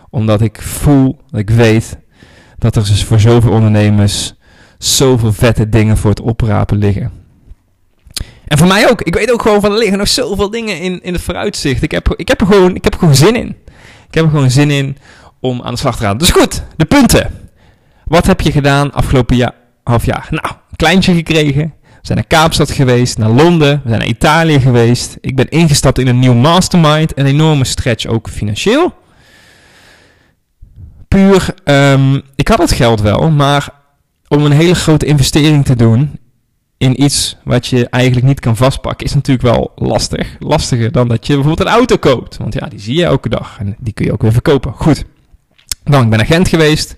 Omdat 0.10 0.42
ik 0.42 0.62
voel, 0.62 1.22
dat 1.30 1.40
ik 1.40 1.50
weet 1.50 1.98
dat 2.58 2.76
er 2.76 2.86
dus 2.86 3.04
voor 3.04 3.20
zoveel 3.20 3.52
ondernemers 3.52 4.34
zoveel 4.78 5.34
vette 5.34 5.70
dingen 5.70 5.98
voor 5.98 6.10
het 6.10 6.22
oprapen 6.22 6.78
liggen. 6.78 7.12
En 8.50 8.58
voor 8.58 8.68
mij 8.68 8.90
ook. 8.90 9.02
Ik 9.02 9.16
weet 9.16 9.32
ook 9.32 9.42
gewoon 9.42 9.62
van 9.62 9.72
er 9.72 9.78
liggen 9.78 9.98
nog 9.98 10.08
zoveel 10.08 10.50
dingen 10.50 10.80
in, 10.80 11.04
in 11.04 11.14
het 11.14 11.22
vooruitzicht. 11.22 11.84
Ik 11.84 11.92
heb, 11.92 12.14
ik, 12.16 12.28
heb 12.28 12.42
er 12.42 12.48
gewoon, 12.48 12.76
ik 12.76 12.84
heb 12.84 12.94
er 12.94 13.00
gewoon 13.00 13.16
zin 13.16 13.36
in. 13.36 13.48
Ik 14.08 14.14
heb 14.14 14.24
er 14.24 14.30
gewoon 14.30 14.52
zin 14.52 14.72
in 14.72 14.98
om 15.40 15.62
aan 15.62 15.74
de 15.74 15.80
slag 15.80 15.98
te 15.98 16.04
gaan. 16.04 16.18
Dus 16.18 16.32
goed, 16.32 16.64
de 16.76 16.86
punten. 16.86 17.50
Wat 18.06 18.26
heb 18.26 18.42
je 18.42 18.52
gedaan 18.52 18.94
afgelopen 18.94 19.36
jaar, 19.36 19.54
half 19.84 20.06
jaar? 20.06 20.28
Nou, 20.30 20.48
een 20.48 20.76
kleintje 20.76 21.14
gekregen. 21.14 21.74
We 21.82 22.06
zijn 22.06 22.18
naar 22.18 22.28
Kaapstad 22.28 22.72
geweest, 22.72 23.18
naar 23.18 23.30
Londen, 23.30 23.82
we 23.84 23.90
zijn 23.90 24.00
naar 24.00 24.10
Italië 24.10 24.60
geweest. 24.60 25.18
Ik 25.22 25.36
ben 25.36 25.50
ingestapt 25.50 26.00
in 26.00 26.08
een 26.08 26.20
nieuw 26.20 26.34
mastermind, 26.34 27.18
een 27.18 27.26
enorme 27.26 27.66
stretch 27.66 28.06
ook 28.06 28.30
financieel. 28.30 28.94
Puur, 31.08 31.54
um, 31.64 32.22
ik 32.36 32.48
had 32.48 32.60
het 32.60 32.72
geld 32.72 33.02
wel, 33.02 33.32
maar 33.32 33.70
om 34.28 34.46
een 34.46 34.52
hele 34.52 34.76
grote 34.76 35.06
investering 35.06 35.66
te 35.66 35.76
doen 35.76 36.20
in 36.80 37.04
iets 37.04 37.38
wat 37.44 37.68
je 37.68 37.90
eigenlijk 37.90 38.26
niet 38.26 38.40
kan 38.40 38.56
vastpakken, 38.56 39.06
is 39.06 39.14
natuurlijk 39.14 39.56
wel 39.56 39.72
lastig. 39.76 40.36
Lastiger 40.40 40.92
dan 40.92 41.08
dat 41.08 41.28
je 41.28 41.34
bijvoorbeeld 41.34 41.68
een 41.68 41.74
auto 41.74 41.98
koopt. 41.98 42.38
Want 42.38 42.54
ja, 42.54 42.68
die 42.68 42.80
zie 42.80 42.96
je 42.96 43.04
elke 43.04 43.30
dag 43.30 43.58
en 43.60 43.76
die 43.80 43.94
kun 43.94 44.06
je 44.06 44.12
ook 44.12 44.22
weer 44.22 44.32
verkopen. 44.32 44.74
Goed. 44.74 45.06
Dan, 45.84 46.04
ik 46.04 46.10
ben 46.10 46.20
agent 46.20 46.48
geweest, 46.48 46.96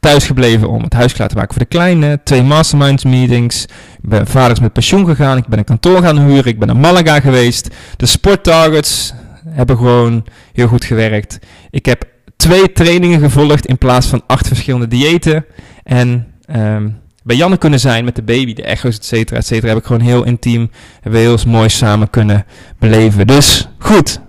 thuis 0.00 0.26
gebleven 0.26 0.68
om 0.68 0.82
het 0.82 0.92
huis 0.92 1.12
klaar 1.12 1.28
te 1.28 1.34
maken 1.34 1.52
voor 1.52 1.62
de 1.62 1.68
kleine. 1.68 2.20
Twee 2.24 2.42
masterminds 2.42 3.04
meetings. 3.04 3.64
Ik 4.02 4.08
ben 4.08 4.26
vaders 4.26 4.60
met 4.60 4.72
pensioen 4.72 5.06
gegaan. 5.06 5.36
Ik 5.36 5.46
ben 5.46 5.58
een 5.58 5.64
kantoor 5.64 6.02
gaan 6.02 6.18
huren. 6.18 6.46
Ik 6.46 6.58
ben 6.58 6.68
naar 6.68 6.76
Malaga 6.76 7.20
geweest. 7.20 7.68
De 7.96 8.06
sporttargets 8.06 9.12
hebben 9.48 9.76
gewoon 9.76 10.24
heel 10.52 10.68
goed 10.68 10.84
gewerkt. 10.84 11.38
Ik 11.70 11.86
heb 11.86 12.04
twee 12.36 12.72
trainingen 12.72 13.20
gevolgd 13.20 13.66
in 13.66 13.78
plaats 13.78 14.06
van 14.06 14.22
acht 14.26 14.46
verschillende 14.46 14.88
diëten. 14.88 15.44
En 15.82 16.26
um, 16.56 16.98
bij 17.30 17.38
Janne 17.38 17.56
kunnen 17.56 17.80
zijn 17.80 18.04
met 18.04 18.14
de 18.14 18.22
baby, 18.22 18.54
de 18.54 18.62
echo's, 18.62 18.96
et 18.96 19.04
cetera, 19.04 19.38
et 19.38 19.46
cetera. 19.46 19.68
Heb 19.68 19.78
ik 19.78 19.84
gewoon 19.84 20.00
heel 20.00 20.24
intiem, 20.24 20.70
hebben 21.00 21.20
we 21.20 21.26
heel 21.26 21.38
mooi 21.46 21.68
samen 21.68 22.10
kunnen 22.10 22.44
beleven. 22.78 23.26
Dus 23.26 23.68
goed, 23.78 24.20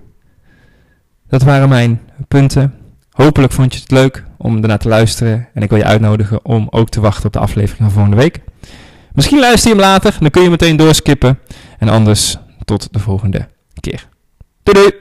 dat 1.28 1.42
waren 1.42 1.70
mijn 1.70 2.02
punten. 2.28 2.74
Hopelijk 3.12 3.54
vond 3.54 3.74
je 3.74 3.80
het 3.80 3.92
leuk 3.92 4.24
om 4.38 4.62
ernaar 4.62 4.80
te 4.80 4.88
luisteren. 4.88 5.48
En 5.54 5.62
ik 5.62 5.70
wil 5.70 5.78
je 5.78 5.84
uitnodigen 5.84 6.46
om 6.46 6.68
ook 6.70 6.90
te 6.90 7.02
wachten 7.02 7.26
op 7.26 7.34
de 7.34 7.40
aflevering 7.40 7.78
van 7.78 7.92
volgende 7.92 8.18
week. 8.18 8.40
Misschien 9.14 9.40
luister 9.40 9.70
je 9.70 9.76
hem 9.76 9.86
later, 9.86 10.18
dan 10.20 10.30
kun 10.30 10.44
je 10.44 10.50
meteen 10.50 10.78
doorskippen. 10.78 11.40
En 11.78 11.90
anders 11.90 12.38
tot 12.66 12.94
de 12.94 13.00
volgende 13.00 13.48
keer. 13.80 14.08
Doei 14.64 14.78
doei! 14.78 15.01